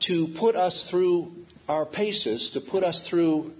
to 0.01 0.27
put 0.27 0.55
us 0.55 0.87
through 0.87 1.31
our 1.67 1.85
paces, 1.85 2.51
to 2.51 2.61
put 2.61 2.83
us 2.83 3.07
through 3.07 3.53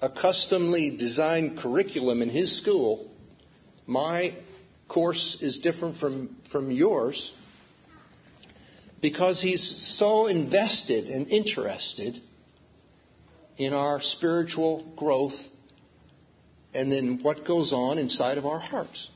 a 0.00 0.08
customly 0.08 0.96
designed 0.96 1.58
curriculum 1.58 2.22
in 2.22 2.30
his 2.30 2.56
school. 2.56 3.10
My 3.86 4.32
course 4.90 5.40
is 5.40 5.60
different 5.60 5.96
from, 5.96 6.36
from 6.50 6.70
yours 6.70 7.32
because 9.00 9.40
he's 9.40 9.62
so 9.62 10.26
invested 10.26 11.08
and 11.08 11.28
interested 11.28 12.20
in 13.56 13.72
our 13.72 14.00
spiritual 14.00 14.82
growth 14.96 15.48
and 16.74 16.90
then 16.90 17.20
what 17.22 17.44
goes 17.44 17.72
on 17.72 17.98
inside 17.98 18.36
of 18.36 18.46
our 18.46 18.58
hearts. 18.58 19.10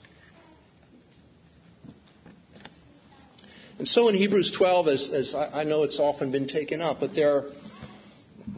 And 3.78 3.88
so 3.88 4.08
in 4.08 4.14
Hebrews 4.14 4.52
12, 4.52 4.88
as, 4.88 5.12
as 5.12 5.34
I, 5.34 5.64
know 5.64 5.82
it's 5.82 5.98
often 5.98 6.30
been 6.30 6.46
taken 6.46 6.80
up, 6.80 7.00
but 7.00 7.14
there 7.14 7.34
are, 7.34 7.44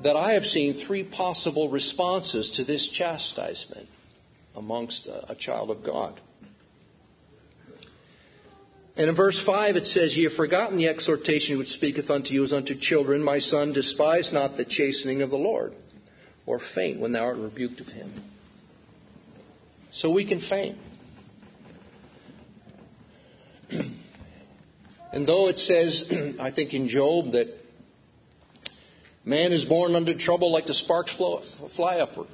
that 0.02 0.16
I 0.16 0.34
have 0.34 0.44
seen 0.44 0.74
three 0.74 1.02
possible 1.02 1.70
responses 1.70 2.50
to 2.56 2.64
this 2.64 2.86
chastisement 2.86 3.88
amongst 4.54 5.06
a, 5.06 5.32
a 5.32 5.34
child 5.34 5.70
of 5.70 5.82
God. 5.82 6.20
And 8.96 9.10
in 9.10 9.14
verse 9.14 9.38
5 9.38 9.76
it 9.76 9.86
says, 9.86 10.16
Ye 10.16 10.24
have 10.24 10.32
forgotten 10.32 10.78
the 10.78 10.88
exhortation 10.88 11.58
which 11.58 11.68
speaketh 11.68 12.10
unto 12.10 12.32
you 12.32 12.44
as 12.44 12.52
unto 12.52 12.74
children, 12.74 13.22
My 13.22 13.38
son, 13.38 13.72
despise 13.72 14.32
not 14.32 14.56
the 14.56 14.64
chastening 14.64 15.20
of 15.22 15.30
the 15.30 15.38
Lord, 15.38 15.74
or 16.46 16.58
faint 16.58 16.98
when 16.98 17.12
thou 17.12 17.24
art 17.24 17.36
rebuked 17.36 17.80
of 17.80 17.88
him. 17.88 18.12
So 19.90 20.10
we 20.10 20.24
can 20.24 20.40
faint. 20.40 20.78
And 25.12 25.26
though 25.26 25.48
it 25.48 25.58
says, 25.58 26.12
I 26.38 26.50
think 26.50 26.74
in 26.74 26.88
Job, 26.88 27.32
that 27.32 27.48
man 29.24 29.52
is 29.52 29.64
born 29.64 29.94
under 29.94 30.12
trouble 30.12 30.52
like 30.52 30.66
the 30.66 30.74
sparks 30.74 31.10
fly 31.10 32.00
upward, 32.00 32.28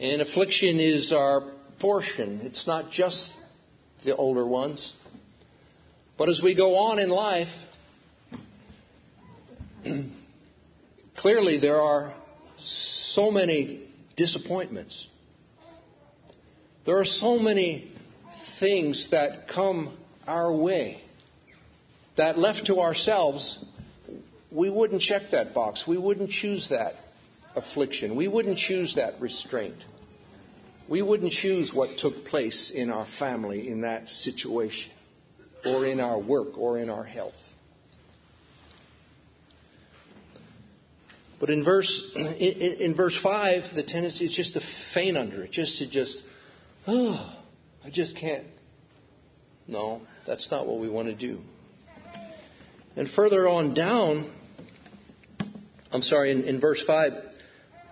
and 0.00 0.20
affliction 0.20 0.80
is 0.80 1.12
our 1.12 1.42
portion. 1.78 2.40
It's 2.42 2.66
not 2.66 2.90
just 2.90 3.38
the 4.04 4.16
older 4.16 4.46
ones. 4.46 4.92
But 6.16 6.28
as 6.28 6.42
we 6.42 6.54
go 6.54 6.76
on 6.76 6.98
in 6.98 7.10
life, 7.10 7.52
clearly 11.16 11.58
there 11.58 11.80
are 11.80 12.12
so 12.58 13.30
many 13.30 13.82
disappointments. 14.16 15.06
There 16.84 16.98
are 16.98 17.04
so 17.04 17.38
many 17.38 17.90
things 18.58 19.10
that 19.10 19.48
come 19.48 19.96
our 20.26 20.52
way. 20.52 21.00
That 22.16 22.36
left 22.38 22.66
to 22.66 22.80
ourselves, 22.80 23.64
we 24.50 24.70
wouldn't 24.70 25.02
check 25.02 25.30
that 25.30 25.54
box. 25.54 25.86
We 25.86 25.98
wouldn't 25.98 26.30
choose 26.30 26.70
that 26.70 26.96
affliction. 27.54 28.16
We 28.16 28.26
wouldn't 28.26 28.58
choose 28.58 28.96
that 28.96 29.20
restraint. 29.20 29.76
We 30.88 31.02
wouldn't 31.02 31.32
choose 31.32 31.72
what 31.72 31.98
took 31.98 32.24
place 32.24 32.70
in 32.70 32.90
our 32.90 33.04
family 33.04 33.68
in 33.68 33.82
that 33.82 34.08
situation, 34.08 34.92
or 35.64 35.84
in 35.84 36.00
our 36.00 36.18
work, 36.18 36.56
or 36.56 36.78
in 36.78 36.88
our 36.88 37.04
health. 37.04 37.34
But 41.40 41.50
in 41.50 41.62
verse 41.62 42.12
in, 42.16 42.94
verse 42.94 43.14
five, 43.14 43.72
the 43.74 43.82
tendency 43.82 44.24
is 44.24 44.32
just 44.32 44.54
to 44.54 44.60
faint 44.60 45.16
under 45.16 45.44
it, 45.44 45.52
just 45.52 45.78
to 45.78 45.86
just, 45.86 46.22
oh, 46.86 47.36
I 47.84 47.90
just 47.90 48.16
can't. 48.16 48.44
No, 49.68 50.00
that's 50.26 50.50
not 50.50 50.66
what 50.66 50.78
we 50.78 50.88
want 50.88 51.08
to 51.08 51.14
do. 51.14 51.40
And 52.96 53.08
further 53.08 53.46
on 53.46 53.74
down, 53.74 54.30
I'm 55.92 56.02
sorry, 56.02 56.32
in, 56.32 56.44
in 56.44 56.58
verse 56.58 56.82
5, 56.82 57.12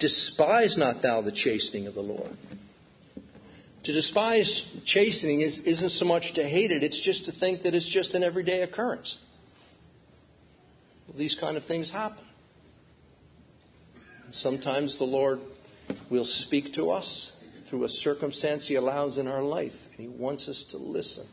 despise 0.00 0.76
not 0.76 1.02
thou 1.02 1.20
the 1.20 1.30
chastening 1.30 1.86
of 1.86 1.94
the 1.94 2.02
Lord. 2.02 2.36
To 3.86 3.92
despise 3.92 4.66
chastening 4.84 5.42
is, 5.42 5.60
isn't 5.60 5.90
so 5.90 6.06
much 6.06 6.32
to 6.32 6.42
hate 6.42 6.72
it, 6.72 6.82
it's 6.82 6.98
just 6.98 7.26
to 7.26 7.32
think 7.32 7.62
that 7.62 7.72
it's 7.72 7.86
just 7.86 8.14
an 8.14 8.24
everyday 8.24 8.62
occurrence. 8.62 9.16
These 11.14 11.36
kind 11.36 11.56
of 11.56 11.64
things 11.64 11.88
happen. 11.92 12.24
Sometimes 14.32 14.98
the 14.98 15.04
Lord 15.04 15.38
will 16.10 16.24
speak 16.24 16.72
to 16.72 16.90
us 16.90 17.32
through 17.66 17.84
a 17.84 17.88
circumstance 17.88 18.66
He 18.66 18.74
allows 18.74 19.18
in 19.18 19.28
our 19.28 19.40
life, 19.40 19.76
and 19.92 20.00
He 20.00 20.08
wants 20.08 20.48
us 20.48 20.64
to 20.70 20.78
listen. 20.78 21.28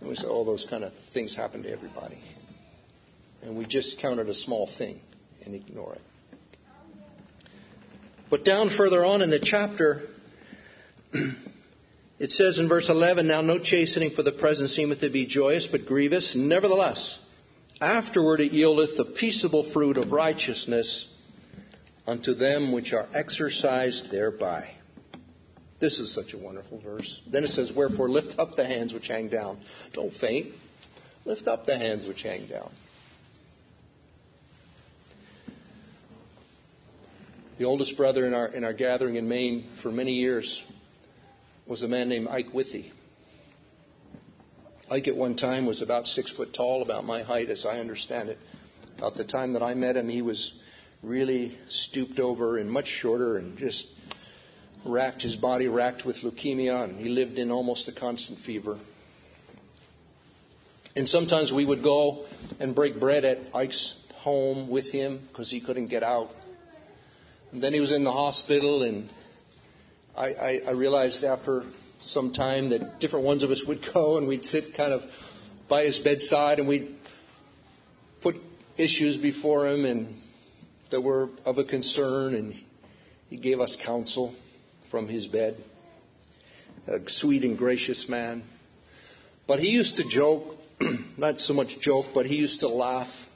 And 0.00 0.10
we 0.10 0.16
say, 0.16 0.26
oh, 0.28 0.44
those 0.44 0.66
kind 0.66 0.84
of 0.84 0.92
things 1.14 1.34
happen 1.34 1.62
to 1.62 1.70
everybody. 1.70 2.18
And 3.40 3.56
we 3.56 3.64
just 3.64 4.00
count 4.00 4.20
it 4.20 4.28
a 4.28 4.34
small 4.34 4.66
thing 4.66 5.00
and 5.46 5.54
ignore 5.54 5.94
it. 5.94 6.02
But 8.28 8.44
down 8.44 8.68
further 8.68 9.02
on 9.02 9.22
in 9.22 9.30
the 9.30 9.38
chapter, 9.38 10.10
it 12.18 12.32
says 12.32 12.58
in 12.58 12.68
verse 12.68 12.88
11, 12.88 13.26
Now 13.26 13.40
no 13.40 13.58
chastening 13.58 14.10
for 14.10 14.22
the 14.22 14.32
present 14.32 14.70
seemeth 14.70 15.00
to 15.00 15.08
be 15.08 15.26
joyous, 15.26 15.66
but 15.66 15.86
grievous. 15.86 16.34
Nevertheless, 16.34 17.18
afterward 17.80 18.40
it 18.40 18.52
yieldeth 18.52 18.96
the 18.96 19.04
peaceable 19.04 19.64
fruit 19.64 19.96
of 19.96 20.12
righteousness 20.12 21.12
unto 22.06 22.34
them 22.34 22.72
which 22.72 22.92
are 22.92 23.06
exercised 23.14 24.10
thereby. 24.10 24.70
This 25.78 26.00
is 26.00 26.12
such 26.12 26.34
a 26.34 26.38
wonderful 26.38 26.78
verse. 26.78 27.22
Then 27.26 27.44
it 27.44 27.48
says, 27.48 27.72
Wherefore 27.72 28.08
lift 28.08 28.38
up 28.38 28.56
the 28.56 28.64
hands 28.64 28.92
which 28.92 29.06
hang 29.06 29.28
down. 29.28 29.58
Don't 29.92 30.12
faint. 30.12 30.52
Lift 31.24 31.46
up 31.46 31.66
the 31.66 31.76
hands 31.76 32.06
which 32.06 32.22
hang 32.22 32.46
down. 32.46 32.70
The 37.58 37.64
oldest 37.64 37.96
brother 37.96 38.24
in 38.24 38.34
our, 38.34 38.46
in 38.46 38.64
our 38.64 38.72
gathering 38.72 39.16
in 39.16 39.28
Maine 39.28 39.64
for 39.76 39.90
many 39.90 40.14
years 40.14 40.64
was 41.68 41.82
a 41.82 41.88
man 41.88 42.08
named 42.08 42.28
Ike 42.28 42.52
Withy. 42.54 42.90
Ike 44.90 45.08
at 45.08 45.16
one 45.16 45.36
time 45.36 45.66
was 45.66 45.82
about 45.82 46.06
six 46.06 46.30
foot 46.30 46.54
tall, 46.54 46.80
about 46.80 47.04
my 47.04 47.22
height 47.22 47.50
as 47.50 47.66
I 47.66 47.78
understand 47.78 48.30
it. 48.30 48.38
About 48.96 49.14
the 49.16 49.24
time 49.24 49.52
that 49.52 49.62
I 49.62 49.74
met 49.74 49.96
him, 49.96 50.08
he 50.08 50.22
was 50.22 50.54
really 51.02 51.56
stooped 51.68 52.18
over 52.18 52.56
and 52.56 52.72
much 52.72 52.86
shorter 52.86 53.36
and 53.36 53.58
just 53.58 53.86
racked, 54.86 55.20
his 55.20 55.36
body 55.36 55.68
racked 55.68 56.06
with 56.06 56.22
leukemia, 56.22 56.84
and 56.84 56.98
he 56.98 57.10
lived 57.10 57.38
in 57.38 57.50
almost 57.50 57.86
a 57.86 57.92
constant 57.92 58.38
fever. 58.38 58.78
And 60.96 61.06
sometimes 61.06 61.52
we 61.52 61.66
would 61.66 61.82
go 61.82 62.24
and 62.58 62.74
break 62.74 62.98
bread 62.98 63.26
at 63.26 63.38
Ike's 63.54 63.94
home 64.14 64.68
with 64.68 64.90
him 64.90 65.20
because 65.28 65.50
he 65.50 65.60
couldn't 65.60 65.86
get 65.86 66.02
out. 66.02 66.34
And 67.52 67.62
then 67.62 67.74
he 67.74 67.80
was 67.80 67.92
in 67.92 68.04
the 68.04 68.12
hospital, 68.12 68.82
and 68.82 69.10
I, 70.18 70.26
I, 70.26 70.60
I 70.66 70.70
realized 70.72 71.22
after 71.22 71.62
some 72.00 72.32
time 72.32 72.70
that 72.70 72.98
different 72.98 73.24
ones 73.24 73.44
of 73.44 73.52
us 73.52 73.62
would 73.64 73.86
go 73.94 74.18
and 74.18 74.26
we'd 74.26 74.44
sit 74.44 74.74
kind 74.74 74.92
of 74.92 75.04
by 75.68 75.84
his 75.84 76.00
bedside 76.00 76.58
and 76.58 76.66
we'd 76.66 76.92
put 78.20 78.34
issues 78.76 79.16
before 79.16 79.68
him 79.68 79.84
and 79.84 80.12
that 80.90 81.02
were 81.02 81.28
of 81.44 81.58
a 81.58 81.64
concern, 81.64 82.34
and 82.34 82.54
he 83.30 83.36
gave 83.36 83.60
us 83.60 83.76
counsel 83.76 84.34
from 84.90 85.06
his 85.06 85.28
bed. 85.28 85.56
A 86.88 87.08
sweet 87.08 87.44
and 87.44 87.56
gracious 87.56 88.08
man. 88.08 88.42
But 89.46 89.60
he 89.60 89.70
used 89.70 89.98
to 89.98 90.04
joke, 90.04 90.56
not 91.16 91.40
so 91.40 91.54
much 91.54 91.78
joke, 91.78 92.06
but 92.12 92.26
he 92.26 92.36
used 92.36 92.60
to 92.60 92.68
laugh. 92.68 93.28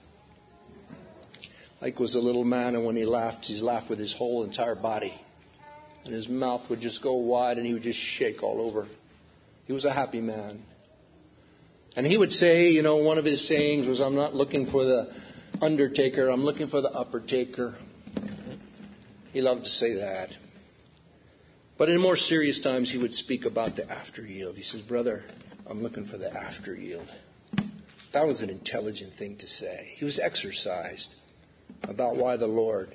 Ike 1.80 2.01
was 2.01 2.16
a 2.16 2.20
little 2.20 2.45
man, 2.45 2.74
and 2.74 2.85
when 2.85 2.97
he 2.97 3.05
laughed, 3.05 3.45
he 3.45 3.61
laughed 3.61 3.89
with 3.89 4.01
his 4.01 4.14
whole 4.14 4.43
entire 4.43 4.74
body. 4.74 5.14
And 6.05 6.14
his 6.14 6.28
mouth 6.28 6.68
would 6.68 6.80
just 6.80 7.03
go 7.03 7.14
wide, 7.14 7.59
and 7.59 7.66
he 7.66 7.74
would 7.74 7.82
just 7.82 7.98
shake 7.98 8.42
all 8.42 8.61
over. 8.61 8.86
He 9.66 9.72
was 9.72 9.84
a 9.84 9.92
happy 9.92 10.20
man. 10.20 10.62
And 11.94 12.07
he 12.07 12.16
would 12.16 12.32
say, 12.32 12.70
you 12.70 12.82
know, 12.82 12.96
one 12.96 13.18
of 13.18 13.24
his 13.24 13.46
sayings 13.46 13.86
was, 13.86 14.00
I'm 14.00 14.14
not 14.14 14.34
looking 14.34 14.66
for 14.66 14.84
the 14.84 15.14
undertaker, 15.61 16.28
I'm 16.28 16.44
looking 16.44 16.66
for 16.66 16.80
the 16.80 16.90
upper 16.90 17.20
taker. 17.20 17.74
He 19.32 19.40
loved 19.40 19.64
to 19.64 19.70
say 19.70 19.94
that. 19.94 20.36
But 21.78 21.88
in 21.88 22.00
more 22.00 22.16
serious 22.16 22.61
times, 22.61 22.90
he 22.90 22.98
would 22.98 23.14
speak 23.14 23.44
about 23.44 23.76
the 23.76 23.90
after 23.90 24.22
yield. 24.22 24.57
He 24.57 24.62
says, 24.62 24.80
Brother, 24.80 25.24
I'm 25.66 25.82
looking 25.82 26.05
for 26.05 26.16
the 26.16 26.32
after 26.34 26.74
yield. 26.74 27.11
That 28.12 28.26
was 28.26 28.42
an 28.42 28.50
intelligent 28.50 29.14
thing 29.14 29.36
to 29.36 29.46
say. 29.46 29.92
He 29.96 30.05
was 30.05 30.18
exercised 30.18 31.14
about 31.82 32.16
why 32.16 32.36
the 32.36 32.46
Lord 32.46 32.94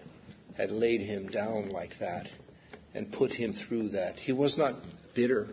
had 0.56 0.72
laid 0.72 1.02
him 1.02 1.28
down 1.28 1.70
like 1.70 1.98
that 2.00 2.28
and 2.94 3.12
put 3.12 3.32
him 3.32 3.54
through 3.54 3.90
that. 3.90 4.18
He 4.18 4.32
was 4.32 4.58
not 4.58 4.76
bitter. 5.14 5.50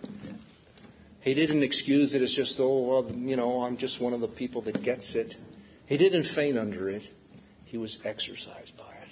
He 1.20 1.34
didn't 1.34 1.62
excuse 1.62 2.14
it 2.14 2.22
as 2.22 2.32
just, 2.32 2.58
oh, 2.60 2.82
well, 2.82 3.12
you 3.12 3.36
know, 3.36 3.62
I'm 3.62 3.76
just 3.76 4.00
one 4.00 4.12
of 4.12 4.20
the 4.20 4.28
people 4.28 4.62
that 4.62 4.82
gets 4.82 5.14
it. 5.14 5.36
He 5.86 5.96
didn't 5.96 6.24
faint 6.24 6.58
under 6.58 6.88
it. 6.88 7.02
He 7.64 7.78
was 7.78 7.98
exercised 8.04 8.76
by 8.76 8.92
it. 8.92 9.08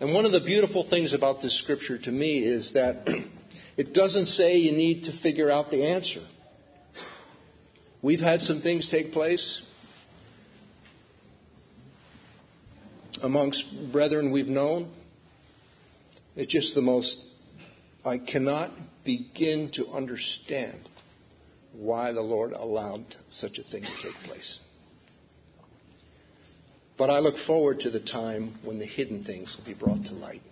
And 0.00 0.12
one 0.12 0.24
of 0.24 0.32
the 0.32 0.40
beautiful 0.40 0.82
things 0.82 1.12
about 1.12 1.40
this 1.40 1.54
scripture 1.54 1.98
to 1.98 2.10
me 2.10 2.44
is 2.44 2.72
that 2.72 3.08
it 3.76 3.94
doesn't 3.94 4.26
say 4.26 4.56
you 4.56 4.72
need 4.72 5.04
to 5.04 5.12
figure 5.12 5.50
out 5.50 5.70
the 5.70 5.86
answer. 5.86 6.22
We've 8.02 8.20
had 8.20 8.40
some 8.40 8.60
things 8.60 8.88
take 8.88 9.12
place 9.12 9.62
amongst 13.22 13.92
brethren 13.92 14.32
we've 14.32 14.48
known. 14.48 14.90
It's 16.34 16.52
just 16.52 16.74
the 16.74 16.82
most, 16.82 17.18
I 18.04 18.18
cannot 18.18 18.70
begin 19.04 19.70
to 19.72 19.88
understand 19.88 20.88
why 21.72 22.12
the 22.12 22.22
Lord 22.22 22.52
allowed 22.52 23.04
such 23.30 23.58
a 23.58 23.62
thing 23.62 23.82
to 23.82 24.02
take 24.02 24.14
place. 24.24 24.58
But 26.96 27.10
I 27.10 27.18
look 27.18 27.38
forward 27.38 27.80
to 27.80 27.90
the 27.90 28.00
time 28.00 28.54
when 28.62 28.78
the 28.78 28.86
hidden 28.86 29.22
things 29.22 29.56
will 29.56 29.64
be 29.64 29.74
brought 29.74 30.06
to 30.06 30.14
light. 30.14 30.42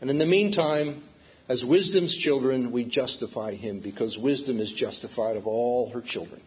And 0.00 0.10
in 0.10 0.18
the 0.18 0.26
meantime, 0.26 1.02
as 1.48 1.64
wisdom's 1.64 2.16
children, 2.16 2.72
we 2.72 2.84
justify 2.84 3.52
him 3.54 3.80
because 3.80 4.16
wisdom 4.16 4.60
is 4.60 4.72
justified 4.72 5.36
of 5.36 5.46
all 5.46 5.90
her 5.90 6.00
children. 6.00 6.40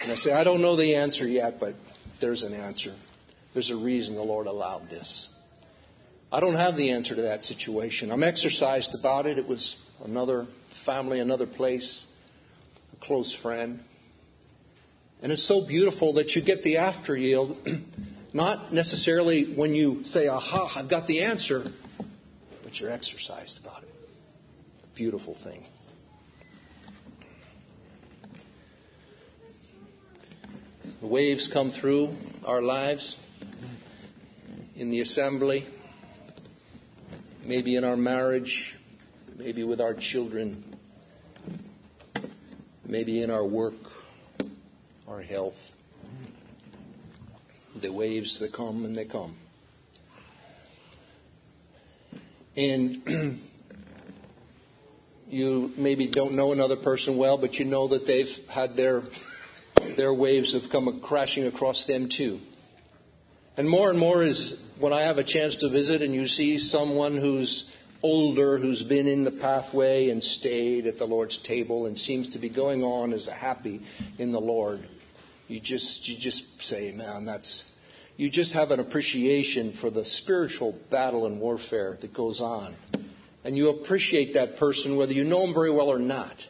And 0.00 0.12
I 0.12 0.14
say, 0.14 0.32
I 0.32 0.44
don't 0.44 0.62
know 0.62 0.76
the 0.76 0.96
answer 0.96 1.26
yet, 1.26 1.58
but 1.58 1.74
there's 2.20 2.44
an 2.44 2.54
answer. 2.54 2.94
There's 3.52 3.70
a 3.70 3.76
reason 3.76 4.14
the 4.14 4.22
Lord 4.22 4.46
allowed 4.46 4.88
this. 4.88 5.28
I 6.30 6.40
don't 6.40 6.54
have 6.54 6.76
the 6.76 6.90
answer 6.90 7.14
to 7.14 7.22
that 7.22 7.44
situation. 7.44 8.10
I'm 8.12 8.22
exercised 8.22 8.94
about 8.94 9.26
it. 9.26 9.38
It 9.38 9.48
was 9.48 9.76
another 10.04 10.46
family, 10.84 11.20
another 11.20 11.46
place 11.46 12.06
a 12.92 13.04
close 13.04 13.32
friend. 13.32 13.80
And 15.22 15.32
it's 15.32 15.42
so 15.42 15.66
beautiful 15.66 16.14
that 16.14 16.36
you 16.36 16.42
get 16.42 16.62
the 16.62 16.78
after 16.78 17.16
yield, 17.16 17.56
not 18.32 18.72
necessarily 18.72 19.44
when 19.44 19.74
you 19.74 20.04
say, 20.04 20.28
aha, 20.28 20.72
I've 20.76 20.88
got 20.88 21.06
the 21.06 21.22
answer, 21.22 21.72
but 22.62 22.78
you're 22.78 22.90
exercised 22.90 23.58
about 23.64 23.82
it. 23.82 23.88
Beautiful 24.94 25.34
thing. 25.34 25.64
The 31.00 31.06
waves 31.06 31.48
come 31.48 31.70
through 31.70 32.16
our 32.44 32.60
lives 32.60 33.16
in 34.76 34.90
the 34.90 35.00
assembly, 35.00 35.66
maybe 37.48 37.76
in 37.76 37.84
our 37.84 37.96
marriage, 37.96 38.76
maybe 39.38 39.64
with 39.64 39.80
our 39.80 39.94
children, 39.94 40.62
maybe 42.86 43.22
in 43.22 43.30
our 43.30 43.44
work, 43.44 43.74
our 45.08 45.22
health. 45.22 45.56
The 47.80 47.90
waves 47.90 48.40
that 48.40 48.52
come 48.52 48.84
and 48.84 48.94
they 48.94 49.06
come. 49.06 49.34
And 52.54 53.40
you 55.28 55.72
maybe 55.76 56.06
don't 56.08 56.34
know 56.34 56.52
another 56.52 56.76
person 56.76 57.16
well, 57.16 57.38
but 57.38 57.58
you 57.58 57.64
know 57.64 57.88
that 57.88 58.04
they've 58.06 58.36
had 58.48 58.76
their 58.76 59.04
their 59.96 60.12
waves 60.12 60.52
have 60.52 60.70
come 60.70 61.00
crashing 61.00 61.46
across 61.46 61.86
them 61.86 62.08
too. 62.08 62.40
And 63.58 63.68
more 63.68 63.90
and 63.90 63.98
more 63.98 64.22
is 64.22 64.56
when 64.78 64.92
I 64.92 65.02
have 65.02 65.18
a 65.18 65.24
chance 65.24 65.56
to 65.56 65.68
visit 65.68 66.00
and 66.00 66.14
you 66.14 66.28
see 66.28 66.60
someone 66.60 67.16
who's 67.16 67.68
older 68.04 68.56
who's 68.56 68.84
been 68.84 69.08
in 69.08 69.24
the 69.24 69.32
pathway 69.32 70.10
and 70.10 70.22
stayed 70.22 70.86
at 70.86 70.96
the 70.96 71.08
Lord's 71.08 71.38
table 71.38 71.86
and 71.86 71.98
seems 71.98 72.28
to 72.30 72.38
be 72.38 72.48
going 72.48 72.84
on 72.84 73.12
as 73.12 73.26
a 73.26 73.32
happy 73.32 73.82
in 74.16 74.30
the 74.30 74.40
Lord. 74.40 74.86
You 75.48 75.58
just 75.58 76.06
you 76.06 76.16
just 76.16 76.62
say, 76.62 76.92
man, 76.92 77.24
that's 77.24 77.64
you 78.16 78.30
just 78.30 78.52
have 78.52 78.70
an 78.70 78.78
appreciation 78.78 79.72
for 79.72 79.90
the 79.90 80.04
spiritual 80.04 80.78
battle 80.88 81.26
and 81.26 81.40
warfare 81.40 81.98
that 82.00 82.14
goes 82.14 82.40
on. 82.40 82.76
And 83.42 83.56
you 83.56 83.70
appreciate 83.70 84.34
that 84.34 84.58
person 84.58 84.96
whether 84.96 85.14
you 85.14 85.24
know 85.24 85.44
him 85.44 85.52
very 85.52 85.72
well 85.72 85.88
or 85.88 85.98
not 85.98 86.46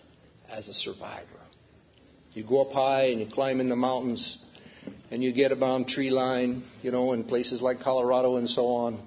as 0.50 0.68
a 0.68 0.74
survivor. 0.74 1.40
You 2.34 2.42
go 2.42 2.60
up 2.60 2.72
high 2.72 3.04
and 3.04 3.20
you 3.20 3.26
climb 3.26 3.60
in 3.60 3.70
the 3.70 3.76
mountains 3.76 4.36
and 5.10 5.22
you 5.22 5.32
get 5.32 5.52
around 5.52 5.88
tree 5.88 6.10
line, 6.10 6.62
you 6.82 6.90
know, 6.90 7.12
in 7.12 7.24
places 7.24 7.62
like 7.62 7.80
Colorado 7.80 8.36
and 8.36 8.48
so 8.48 8.66
on 8.68 8.98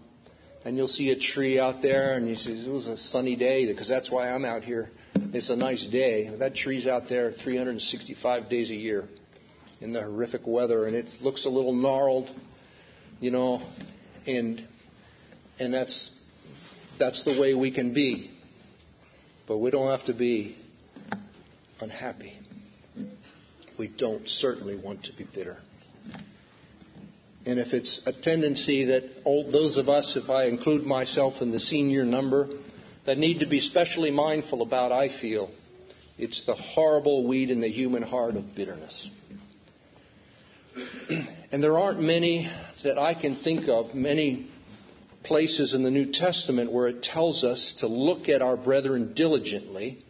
and 0.64 0.78
you'll 0.78 0.88
see 0.88 1.10
a 1.12 1.16
tree 1.16 1.60
out 1.60 1.82
there, 1.82 2.14
and 2.14 2.28
you 2.28 2.36
say, 2.36 2.52
it 2.52 2.68
was 2.68 2.88
a 2.88 2.98
sunny 2.98 3.36
day, 3.36 3.66
because 3.66 3.88
that's 3.88 4.12
why 4.12 4.30
I'm 4.30 4.46
out 4.46 4.64
here. 4.64 4.92
It's 5.34 5.50
a 5.50 5.56
nice 5.56 5.84
day. 5.84 6.30
That 6.30 6.56
tree's 6.56 6.86
out 6.88 7.08
there 7.08 7.32
365 7.32 8.50
days 8.50 8.70
a 8.70 8.76
year 8.76 9.08
in 9.80 9.92
the 9.92 10.02
horrific 10.02 10.46
weather, 10.46 10.86
and 10.86 10.96
it 10.96 11.18
looks 11.22 11.46
a 11.46 11.50
little 11.50 11.74
gnarled, 11.74 12.30
you 13.20 13.32
know, 13.32 13.62
and 14.28 14.64
and 15.60 15.74
that's 15.74 16.12
that's 17.00 17.24
the 17.24 17.40
way 17.40 17.56
we 17.56 17.72
can 17.72 17.94
be. 17.94 18.30
But 19.48 19.58
we 19.58 19.72
don't 19.72 19.88
have 19.88 20.06
to 20.06 20.14
be 20.14 20.56
unhappy. 21.82 22.38
We 23.78 23.88
don't 23.88 24.30
certainly 24.30 24.76
want 24.76 25.06
to 25.06 25.14
be 25.14 25.24
bitter. 25.24 25.60
And 27.46 27.60
if 27.60 27.74
it's 27.74 28.06
a 28.06 28.14
tendency 28.14 28.86
that 28.86 29.04
all, 29.24 29.50
those 29.50 29.78
of 29.78 29.89
us, 29.89 30.16
if 30.16 30.30
I 30.30 30.46
include 30.46 30.86
myself 30.86 31.42
in 31.42 31.52
the 31.52 31.60
senior 31.60 32.06
number, 32.06 32.50
that 33.06 33.18
need 33.18 33.39
to 33.39 33.48
be 33.48 33.60
specially 33.60 34.12
mindful 34.12 34.62
about, 34.62 34.92
I 34.92 35.10
feel, 35.10 35.50
it's 36.20 36.44
the 36.46 36.54
horrible 36.54 37.26
weed 37.26 37.50
in 37.50 37.60
the 37.60 37.68
human 37.68 38.04
heart 38.04 38.36
of 38.36 38.54
bitterness. 38.56 39.10
and 41.52 41.64
there 41.64 41.78
aren't 41.80 42.00
many 42.00 42.48
that 42.84 43.00
I 43.00 43.16
can 43.16 43.36
think 43.36 43.68
of, 43.68 43.96
many 43.96 44.48
places 45.24 45.74
in 45.74 45.84
the 45.84 45.92
New 45.92 46.12
Testament 46.12 46.72
where 46.72 46.88
it 46.88 47.02
tells 47.02 47.44
us 47.44 47.74
to 47.74 47.88
look 47.88 48.30
at 48.30 48.42
our 48.42 48.58
brethren 48.58 49.14
diligently. 49.14 50.04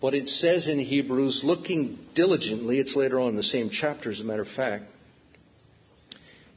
But 0.00 0.14
it 0.14 0.28
says 0.28 0.68
in 0.68 0.78
Hebrews, 0.78 1.42
looking 1.42 1.98
diligently, 2.14 2.78
it's 2.78 2.94
later 2.94 3.20
on 3.20 3.30
in 3.30 3.36
the 3.36 3.42
same 3.42 3.70
chapter 3.70 4.10
as 4.10 4.20
a 4.20 4.24
matter 4.24 4.42
of 4.42 4.48
fact, 4.48 4.84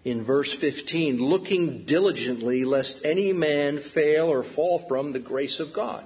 in 0.04 0.24
verse 0.24 0.54
15, 0.54 1.18
looking 1.18 1.84
diligently 1.84 2.64
lest 2.64 3.06
any 3.06 3.34
man 3.34 3.80
fail 3.80 4.28
or 4.28 4.44
fall 4.44 4.80
from 4.80 5.12
the 5.12 5.20
grace 5.20 5.60
of 5.60 5.74
God, 5.74 6.04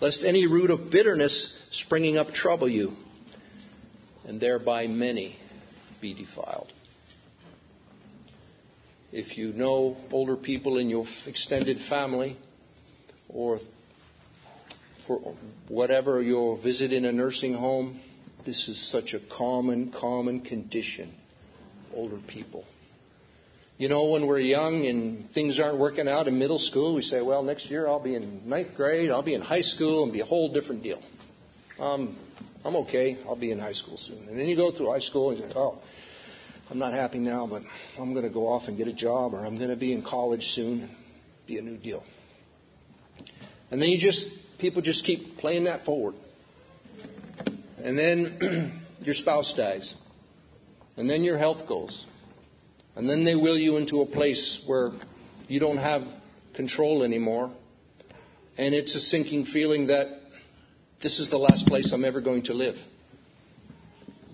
lest 0.00 0.24
any 0.24 0.46
root 0.46 0.70
of 0.70 0.90
bitterness 0.90 1.68
springing 1.70 2.18
up 2.18 2.32
trouble 2.32 2.68
you, 2.68 2.96
and 4.26 4.40
thereby 4.40 4.86
many 4.86 5.36
be 6.00 6.14
defiled. 6.14 6.72
If 9.12 9.36
you 9.36 9.52
know 9.52 9.96
older 10.10 10.36
people 10.36 10.78
in 10.78 10.88
your 10.88 11.06
extended 11.26 11.80
family, 11.80 12.36
or 13.28 13.60
for 15.06 15.18
whatever 15.68 16.22
you'll 16.22 16.56
visit 16.56 16.92
in 16.92 17.04
a 17.04 17.12
nursing 17.12 17.54
home, 17.54 18.00
this 18.44 18.68
is 18.68 18.78
such 18.78 19.14
a 19.14 19.18
common, 19.18 19.90
common 19.90 20.40
condition 20.40 21.12
older 21.94 22.16
people. 22.16 22.64
You 23.78 23.88
know, 23.88 24.10
when 24.10 24.26
we're 24.26 24.38
young 24.38 24.86
and 24.86 25.32
things 25.32 25.58
aren't 25.58 25.78
working 25.78 26.08
out 26.08 26.28
in 26.28 26.38
middle 26.38 26.58
school, 26.58 26.94
we 26.94 27.02
say, 27.02 27.20
well, 27.20 27.42
next 27.42 27.70
year 27.70 27.88
I'll 27.88 28.00
be 28.00 28.14
in 28.14 28.48
ninth 28.48 28.76
grade, 28.76 29.10
I'll 29.10 29.22
be 29.22 29.34
in 29.34 29.40
high 29.40 29.62
school, 29.62 30.04
and 30.04 30.12
be 30.12 30.20
a 30.20 30.24
whole 30.24 30.50
different 30.50 30.82
deal. 30.82 31.02
Um, 31.80 32.16
I'm 32.64 32.76
okay, 32.76 33.16
I'll 33.26 33.34
be 33.34 33.50
in 33.50 33.58
high 33.58 33.72
school 33.72 33.96
soon. 33.96 34.28
And 34.28 34.38
then 34.38 34.46
you 34.46 34.56
go 34.56 34.70
through 34.70 34.90
high 34.92 35.00
school 35.00 35.30
and 35.30 35.40
you 35.40 35.46
say, 35.46 35.54
oh, 35.56 35.78
I'm 36.70 36.78
not 36.78 36.92
happy 36.92 37.18
now, 37.18 37.46
but 37.46 37.62
I'm 37.98 38.12
going 38.12 38.24
to 38.24 38.30
go 38.30 38.48
off 38.48 38.68
and 38.68 38.76
get 38.76 38.88
a 38.88 38.92
job, 38.92 39.34
or 39.34 39.44
I'm 39.44 39.58
going 39.58 39.70
to 39.70 39.76
be 39.76 39.92
in 39.92 40.02
college 40.02 40.48
soon 40.48 40.82
and 40.82 40.90
be 41.46 41.58
a 41.58 41.62
new 41.62 41.76
deal. 41.76 42.04
And 43.70 43.82
then 43.82 43.88
you 43.88 43.98
just, 43.98 44.58
people 44.58 44.80
just 44.80 45.04
keep 45.04 45.38
playing 45.38 45.64
that 45.64 45.84
forward. 45.84 46.14
And 47.82 47.98
then 47.98 48.80
your 49.02 49.14
spouse 49.14 49.54
dies. 49.54 49.94
And 50.96 51.10
then 51.10 51.24
your 51.24 51.38
health 51.38 51.66
goes. 51.66 52.06
And 52.94 53.08
then 53.08 53.24
they 53.24 53.34
will 53.34 53.58
you 53.58 53.78
into 53.78 54.02
a 54.02 54.06
place 54.06 54.62
where 54.66 54.90
you 55.48 55.60
don't 55.60 55.78
have 55.78 56.06
control 56.54 57.02
anymore. 57.02 57.50
And 58.58 58.74
it's 58.74 58.94
a 58.94 59.00
sinking 59.00 59.46
feeling 59.46 59.86
that 59.86 60.08
this 61.00 61.18
is 61.18 61.30
the 61.30 61.38
last 61.38 61.66
place 61.66 61.92
I'm 61.92 62.04
ever 62.04 62.20
going 62.20 62.42
to 62.42 62.54
live. 62.54 62.78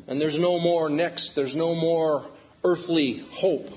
And 0.07 0.21
there's 0.21 0.39
no 0.39 0.59
more 0.59 0.91
next, 0.91 1.35
there's 1.35 1.55
no 1.55 1.75
more 1.75 2.27
earthly 2.65 3.19
hope. 3.19 3.69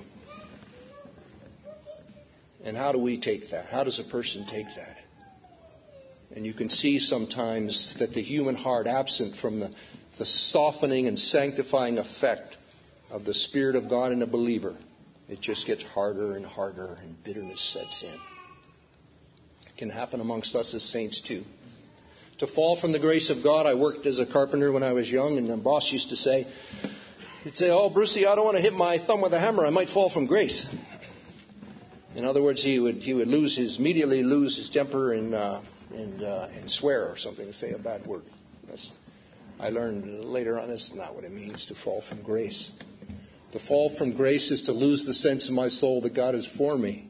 And 2.64 2.76
how 2.76 2.92
do 2.92 3.00
we 3.00 3.18
take 3.18 3.52
that? 3.52 3.68
How 3.68 3.84
does 3.84 4.00
a 4.00 4.04
person 4.04 4.46
take 4.46 4.68
that? 4.76 4.98
And 6.36 6.46
you 6.46 6.54
can 6.54 6.70
see 6.70 7.00
sometimes 7.00 7.96
that 7.96 8.14
the 8.14 8.22
human 8.22 8.56
heart, 8.56 8.88
absent 8.88 9.36
from 9.36 9.60
the, 9.60 9.72
the 10.18 10.26
softening 10.26 11.08
and 11.08 11.20
sanctifying 11.20 11.98
effect 11.98 12.56
of 13.12 13.26
the 13.26 13.34
Spirit 13.34 13.76
of 13.76 13.90
God 13.90 14.12
in 14.12 14.22
a 14.22 14.28
believer, 14.28 14.76
it 15.28 15.40
just 15.40 15.68
gets 15.68 15.84
harder 15.84 16.36
and 16.36 16.46
harder 16.46 16.98
and 17.02 17.22
bitterness 17.24 17.62
sets 17.62 18.04
in. 18.04 18.14
It 19.68 19.78
can 19.78 19.90
happen 19.90 20.22
amongst 20.22 20.56
us 20.56 20.74
as 20.74 20.84
saints 20.84 21.22
too. 21.22 21.44
To 22.40 22.48
fall 22.48 22.76
from 22.76 22.92
the 22.92 23.00
grace 23.00 23.30
of 23.30 23.44
God, 23.44 23.66
I 23.66 23.76
worked 23.76 24.06
as 24.06 24.20
a 24.20 24.26
carpenter 24.26 24.72
when 24.72 24.82
I 24.82 24.94
was 24.94 25.10
young, 25.12 25.38
and 25.38 25.48
the 25.48 25.58
boss 25.58 25.92
used 25.92 26.10
to 26.10 26.16
say, 26.16 26.48
he'd 27.44 27.56
say, 27.56 27.70
Oh, 27.70 27.90
Brucey, 27.90 28.26
I 28.26 28.34
don't 28.36 28.46
want 28.46 28.58
to 28.58 28.64
hit 28.64 28.74
my 28.74 28.98
thumb 28.98 29.22
with 29.22 29.34
a 29.34 29.40
hammer. 29.40 29.66
I 29.66 29.70
might 29.70 29.90
fall 29.90 30.10
from 30.10 30.26
grace. 30.26 30.68
In 32.16 32.26
other 32.26 32.42
words, 32.42 32.62
he 32.62 32.80
would, 32.80 32.98
he 32.98 33.14
would 33.14 33.28
lose 33.28 33.56
his, 33.56 33.78
immediately 33.78 34.24
lose 34.24 34.58
his 34.58 34.70
temper 34.70 35.14
and, 35.14 35.34
uh, 35.34 35.62
and, 35.94 36.24
uh, 36.24 36.48
and 36.56 36.70
swear 36.70 37.08
or 37.08 37.16
something 37.16 37.54
say 37.54 37.72
a 37.72 37.78
bad 37.78 38.06
word. 38.06 38.24
That's, 38.68 38.92
I 39.60 39.70
learned 39.70 40.26
later 40.26 40.60
on 40.60 40.68
that's 40.70 40.94
not 40.94 41.16
what 41.16 41.24
it 41.24 41.32
means 41.32 41.68
to 41.68 41.76
fall 41.76 42.02
from 42.02 42.22
grace. 42.22 42.72
To 43.52 43.60
fall 43.60 43.90
from 43.90 44.14
grace 44.14 44.52
is 44.52 44.64
to 44.64 44.72
lose 44.72 45.06
the 45.06 45.14
sense 45.14 45.50
in 45.50 45.56
my 45.56 45.68
soul 45.68 46.02
that 46.02 46.14
God 46.14 46.36
is 46.36 46.46
for 46.46 46.78
me. 46.78 47.08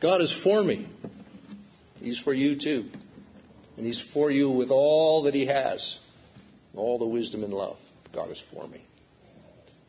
God 0.00 0.20
is 0.20 0.32
for 0.32 0.62
me. 0.62 0.88
He's 2.00 2.18
for 2.18 2.34
you 2.34 2.56
too. 2.56 2.86
And 3.76 3.86
He's 3.86 4.00
for 4.00 4.30
you 4.30 4.50
with 4.50 4.70
all 4.70 5.22
that 5.22 5.34
He 5.34 5.46
has, 5.46 5.98
all 6.76 6.98
the 6.98 7.06
wisdom 7.06 7.44
and 7.44 7.52
love. 7.52 7.78
God 8.12 8.30
is 8.30 8.40
for 8.52 8.66
me. 8.68 8.82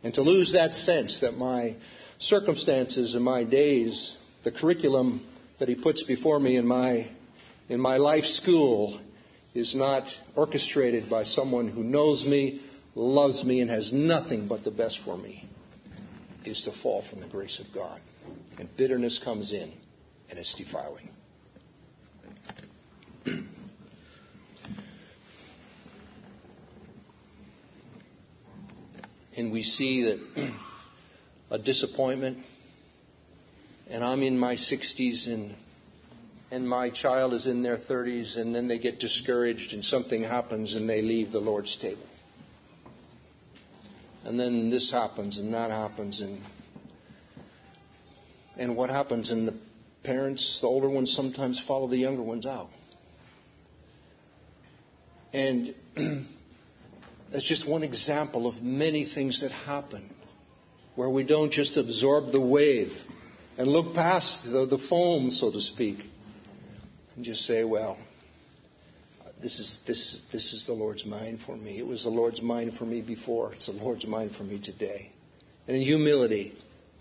And 0.04 0.14
to 0.14 0.22
lose 0.22 0.54
that 0.54 0.76
sense 0.76 1.22
that 1.22 1.38
my 1.38 1.76
circumstances 2.20 3.16
and 3.16 3.24
my 3.24 3.44
days, 3.44 4.18
the 4.44 4.52
curriculum 4.52 5.26
that 5.60 5.68
He 5.68 5.76
puts 5.76 6.04
before 6.04 6.40
me 6.40 6.56
in 6.56 6.66
my 6.66 7.08
in 7.68 7.80
my 7.80 7.98
life 7.98 8.26
school 8.26 9.00
is 9.54 9.76
not 9.76 10.18
orchestrated 10.36 11.10
by 11.10 11.24
someone 11.24 11.68
who 11.68 11.84
knows 11.84 12.26
me, 12.26 12.62
loves 12.96 13.44
me, 13.44 13.62
and 13.62 13.70
has 13.70 13.94
nothing 13.94 14.48
but 14.48 14.64
the 14.64 14.72
best 14.72 15.00
for 15.00 15.18
me, 15.18 15.48
is 16.46 16.64
to 16.64 16.72
fall 16.72 17.02
from 17.02 17.20
the 17.20 17.28
grace 17.28 17.60
of 17.60 17.74
God. 17.74 18.00
And 18.58 18.76
bitterness 18.76 19.18
comes 19.18 19.52
in, 19.54 19.72
and 20.30 20.40
it's 20.40 20.54
defiling. 20.54 21.10
and 29.38 29.52
we 29.52 29.64
see 29.64 30.04
that 30.04 30.20
a 31.52 31.58
disappointment, 31.58 32.40
and 33.90 34.04
I'm 34.04 34.24
in 34.24 34.38
my 34.38 34.56
60s 34.56 35.28
and 35.28 35.56
and 36.52 36.68
my 36.68 36.90
child 36.90 37.34
is 37.34 37.46
in 37.46 37.62
their 37.62 37.78
30s, 37.78 38.38
and 38.38 38.56
then 38.56 38.68
they 38.68 38.80
get 38.80 39.00
discouraged, 39.00 39.74
and 39.74 39.86
something 39.86 40.24
happens, 40.24 40.74
and 40.74 40.90
they 40.90 41.02
leave 41.02 41.32
the 41.32 41.40
Lord's 41.40 41.76
table. 41.76 42.02
And 44.26 44.40
then 44.40 44.70
this 44.70 44.92
happens, 44.92 45.38
and 45.38 45.54
that 45.54 45.72
happens, 45.72 46.22
and 46.22 46.42
and 48.58 48.76
what 48.76 48.90
happens? 48.90 49.32
And 49.32 49.48
the 49.48 49.56
parents, 50.04 50.60
the 50.60 50.68
older 50.68 50.90
ones, 50.90 51.12
sometimes 51.12 51.60
follow 51.60 51.88
the 51.88 51.98
younger 51.98 52.22
ones 52.22 52.46
out. 52.46 52.70
And 55.32 55.74
that's 57.32 57.46
just 57.46 57.66
one 57.66 57.84
example 57.84 58.48
of 58.48 58.62
many 58.62 59.06
things 59.06 59.42
that 59.42 59.52
happen 59.52 60.10
where 60.96 61.10
we 61.10 61.24
don't 61.24 61.52
just 61.52 61.78
absorb 61.78 62.32
the 62.32 62.42
wave 62.42 62.94
and 63.58 63.68
look 63.68 63.94
past 63.94 64.52
the, 64.52 64.66
the 64.66 64.78
foam, 64.78 65.32
so 65.32 65.52
to 65.52 65.62
speak 65.62 66.06
and 67.16 67.24
just 67.24 67.46
say, 67.46 67.64
well, 67.64 67.98
this 69.42 69.60
is, 69.60 69.80
this, 69.86 70.22
this 70.32 70.54
is 70.54 70.66
the 70.66 70.74
Lord's 70.74 71.06
mind 71.06 71.40
for 71.40 71.56
me. 71.56 71.78
It 71.78 71.88
was 71.88 72.04
the 72.04 72.10
Lord's 72.10 72.42
mind 72.42 72.74
for 72.74 72.86
me 72.86 73.02
before. 73.02 73.54
It's 73.54 73.68
the 73.68 73.74
Lord's 73.74 74.06
mind 74.06 74.36
for 74.36 74.44
me 74.44 74.60
today. 74.60 75.12
And 75.68 75.78
in 75.78 75.84
humility, 75.84 76.56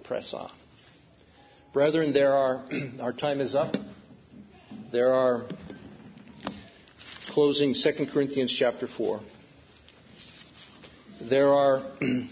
press 0.04 0.34
on. 0.34 0.50
Brethren, 1.72 2.12
there 2.12 2.34
are, 2.34 2.64
our 3.00 3.12
time 3.12 3.40
is 3.40 3.54
up. 3.54 3.76
There 4.92 5.12
are, 5.12 5.46
closing 7.26 7.74
2 7.74 8.06
Corinthians 8.06 8.52
chapter 8.52 8.86
4. 8.86 9.20
There 11.20 11.52
are 11.52 11.82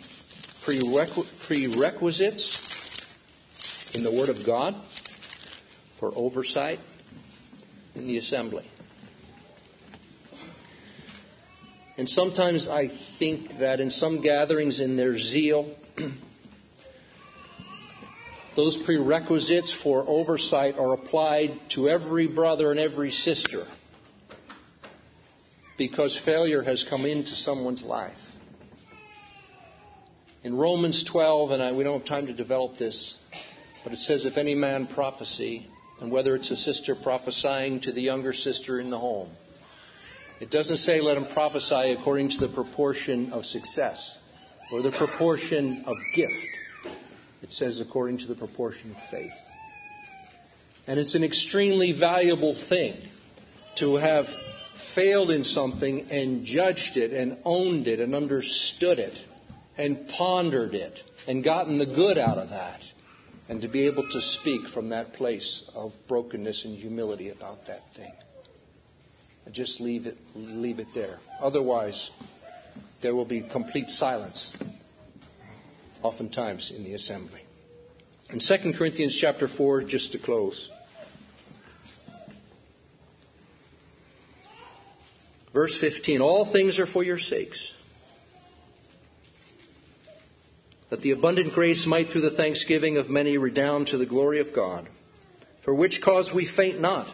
prerequisites 0.62 2.62
in 3.94 4.04
the 4.04 4.11
Word 4.11 4.28
of 4.28 4.44
God 4.44 4.76
for 5.98 6.12
oversight 6.14 6.78
in 7.94 8.07
the 8.07 8.18
assembly. 8.18 8.68
And 11.99 12.09
sometimes 12.09 12.68
I 12.68 12.88
think 12.88 13.59
that 13.59 13.80
in 13.80 13.90
some 13.90 14.20
gatherings, 14.20 14.80
in 14.80 14.97
their 14.97 15.18
zeal, 15.18 15.74
those 18.57 18.76
prerequisites 18.76 19.72
for 19.72 20.05
oversight 20.07 20.78
are 20.78 20.92
applied 20.92 21.59
to 21.70 21.88
every 21.88 22.26
brother 22.26 22.70
and 22.70 22.78
every 22.78 23.11
sister 23.11 23.66
because 25.78 26.16
failure 26.16 26.62
has 26.62 26.84
come 26.84 27.05
into 27.05 27.34
someone's 27.34 27.84
life. 27.84 28.20
In 30.42 30.57
Romans 30.57 31.03
12, 31.05 31.51
and 31.51 31.62
I, 31.62 31.72
we 31.72 31.84
don't 31.84 31.99
have 32.01 32.09
time 32.09 32.26
to 32.28 32.32
develop 32.32 32.76
this, 32.76 33.18
but 33.84 33.92
it 33.92 33.99
says, 33.99 34.26
if 34.26 34.38
any 34.38 34.55
man 34.55 34.86
prophesy, 34.86 35.66
and 36.01 36.11
whether 36.11 36.34
it's 36.34 36.51
a 36.51 36.57
sister 36.57 36.94
prophesying 36.94 37.80
to 37.80 37.92
the 37.92 38.03
younger 38.03 38.32
sister 38.32 38.78
in 38.78 38.90
the 38.90 38.99
home. 38.99 39.30
It 40.41 40.51
doesn't 40.51 40.76
say 40.76 41.01
let 41.01 41.16
him 41.16 41.26
prophesy 41.26 41.93
according 41.93 42.30
to 42.30 42.39
the 42.39 42.49
proportion 42.49 43.32
of 43.32 43.47
success 43.47 44.18
or 44.70 44.82
the 44.82 44.93
proportion 44.93 45.84
of 45.87 45.97
gift. 46.12 46.59
It 47.43 47.53
says 47.53 47.80
according 47.80 48.18
to 48.18 48.26
the 48.26 48.34
proportion 48.34 48.91
of 48.91 48.97
faith. 49.11 49.41
And 50.87 51.01
it's 51.01 51.14
an 51.14 51.24
extremely 51.24 51.93
valuable 51.93 52.55
thing 52.55 52.97
to 53.76 53.97
have 53.97 54.28
failed 54.95 55.30
in 55.30 55.45
something 55.45 56.11
and 56.11 56.45
judged 56.45 56.97
it 56.97 57.12
and 57.12 57.39
owned 57.45 57.89
it 57.89 58.01
and 58.01 58.14
understood 58.14 58.99
it 58.99 59.22
and 59.78 60.09
pondered 60.09 60.74
it 60.74 61.03
and 61.26 61.43
gotten 61.43 61.78
the 61.78 61.87
good 61.87 62.18
out 62.18 62.39
of 62.39 62.51
that 62.51 62.80
and 63.49 63.62
to 63.62 63.68
be 63.68 63.87
able 63.87 64.03
to 64.09 64.20
speak 64.20 64.68
from 64.68 64.91
that 64.91 65.14
place 65.14 65.70
of 65.74 65.95
brokenness 66.09 66.64
and 66.64 66.76
humility 66.76 67.30
about 67.30 67.66
that 67.66 67.89
thing. 67.91 68.12
Just 69.53 69.80
leave 69.80 70.07
it, 70.07 70.18
leave 70.34 70.80
it 70.80 70.92
there. 70.94 71.18
Otherwise, 71.40 72.11
there 73.01 73.14
will 73.14 73.24
be 73.24 73.40
complete 73.40 73.88
silence, 73.90 74.53
oftentimes 76.03 76.70
in 76.70 76.84
the 76.84 76.94
assembly. 76.94 77.40
In 78.30 78.40
2 78.40 78.72
Corinthians 78.74 79.16
chapter 79.16 79.47
4, 79.47 79.82
just 79.84 80.12
to 80.12 80.18
close. 80.18 80.70
Verse 85.53 85.76
15, 85.78 86.20
all 86.20 86.44
things 86.44 86.78
are 86.78 86.86
for 86.86 87.03
your 87.03 87.18
sakes 87.18 87.72
that 90.90 91.01
the 91.01 91.11
abundant 91.11 91.53
grace 91.53 91.86
might 91.86 92.09
through 92.09 92.20
the 92.20 92.30
thanksgiving 92.30 92.97
of 92.97 93.11
many 93.11 93.38
redound 93.38 93.88
to 93.88 93.99
the 93.99 94.07
glory 94.07 94.40
of 94.40 94.53
God. 94.53 94.88
For 95.62 95.74
which 95.74 96.01
cause 96.01 96.32
we 96.32 96.44
faint 96.44 96.80
not, 96.80 97.09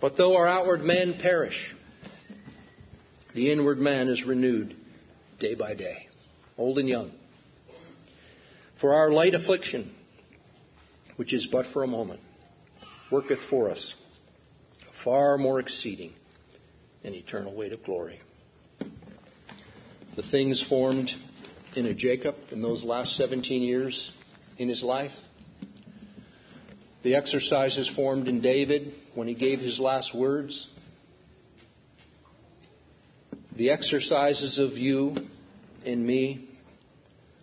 but 0.00 0.16
though 0.16 0.36
our 0.36 0.46
outward 0.46 0.82
man 0.82 1.14
perish, 1.14 1.74
the 3.34 3.50
inward 3.50 3.78
man 3.78 4.08
is 4.08 4.24
renewed 4.24 4.74
day 5.38 5.54
by 5.54 5.74
day, 5.74 6.08
old 6.58 6.78
and 6.78 6.88
young. 6.88 7.12
For 8.76 8.94
our 8.94 9.10
light 9.10 9.34
affliction, 9.34 9.94
which 11.16 11.32
is 11.32 11.46
but 11.46 11.66
for 11.66 11.82
a 11.82 11.86
moment, 11.86 12.20
worketh 13.10 13.40
for 13.40 13.70
us 13.70 13.94
far 14.92 15.38
more 15.38 15.58
exceeding 15.58 16.12
an 17.04 17.14
eternal 17.14 17.52
weight 17.54 17.72
of 17.72 17.82
glory. 17.82 18.20
The 20.16 20.22
things 20.22 20.60
formed 20.60 21.14
in 21.74 21.86
a 21.86 21.94
Jacob 21.94 22.36
in 22.50 22.62
those 22.62 22.84
last 22.84 23.16
17 23.16 23.62
years 23.62 24.12
in 24.58 24.68
his 24.68 24.82
life, 24.82 25.18
the 27.02 27.14
exercises 27.14 27.88
formed 27.88 28.28
in 28.28 28.40
David 28.40 28.92
when 29.14 29.26
he 29.26 29.34
gave 29.34 29.60
his 29.60 29.80
last 29.80 30.14
words, 30.14 30.68
the 33.56 33.70
exercises 33.70 34.58
of 34.58 34.76
you 34.78 35.16
and 35.84 36.06
me 36.06 36.48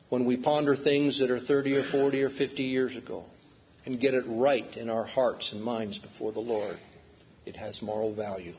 when 0.10 0.26
we 0.26 0.38
ponder 0.38 0.76
things 0.76 1.20
that 1.20 1.32
are 1.32 1.40
30 1.40 1.78
or 1.78 1.84
40 1.84 2.24
or 2.24 2.30
50 2.30 2.64
years 2.64 2.96
ago 2.96 3.26
and 3.86 4.00
get 4.00 4.14
it 4.14 4.24
right 4.28 4.78
in 4.78 4.90
our 4.90 5.06
hearts 5.06 5.54
and 5.54 5.64
minds 5.64 5.98
before 5.98 6.32
the 6.32 6.40
Lord, 6.40 6.78
it 7.46 7.56
has 7.56 7.82
moral 7.82 8.14
value. 8.14 8.54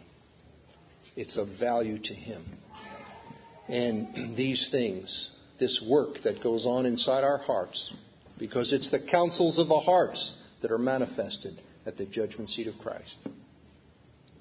It's 1.17 1.37
of 1.37 1.49
value 1.49 1.99
to 1.99 2.15
Him. 2.15 2.45
And 3.69 4.37
these 4.37 4.69
things, 4.69 5.31
this 5.59 5.81
work 5.81 6.23
that 6.23 6.43
goes 6.43 6.67
on 6.67 6.87
inside 6.87 7.25
our 7.25 7.39
hearts, 7.39 7.93
because 8.39 8.73
it's 8.73 8.91
the 8.91 9.01
counsels 9.01 9.59
of 9.59 9.69
the 9.69 9.81
hearts 9.81 10.41
that 10.61 10.71
are 10.71 10.79
manifested 10.79 11.61
at 11.87 11.97
the 11.97 12.05
judgment 12.05 12.51
seat 12.51 12.67
of 12.67 12.79
Christ, 12.79 13.19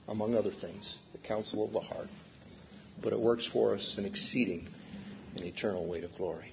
among 0.07 0.36
other 0.36 0.51
things, 0.51 0.97
the 1.11 1.18
counsel 1.20 1.63
of 1.63 1.74
the 1.74 1.80
heart. 1.80 2.09
But 3.01 3.13
it 3.13 3.20
works 3.20 3.45
for 3.45 3.76
us 3.76 3.97
in 3.97 4.05
exceeding 4.05 4.68
an 5.36 5.43
eternal 5.43 5.86
weight 5.86 6.03
of 6.03 6.15
glory. 6.18 6.51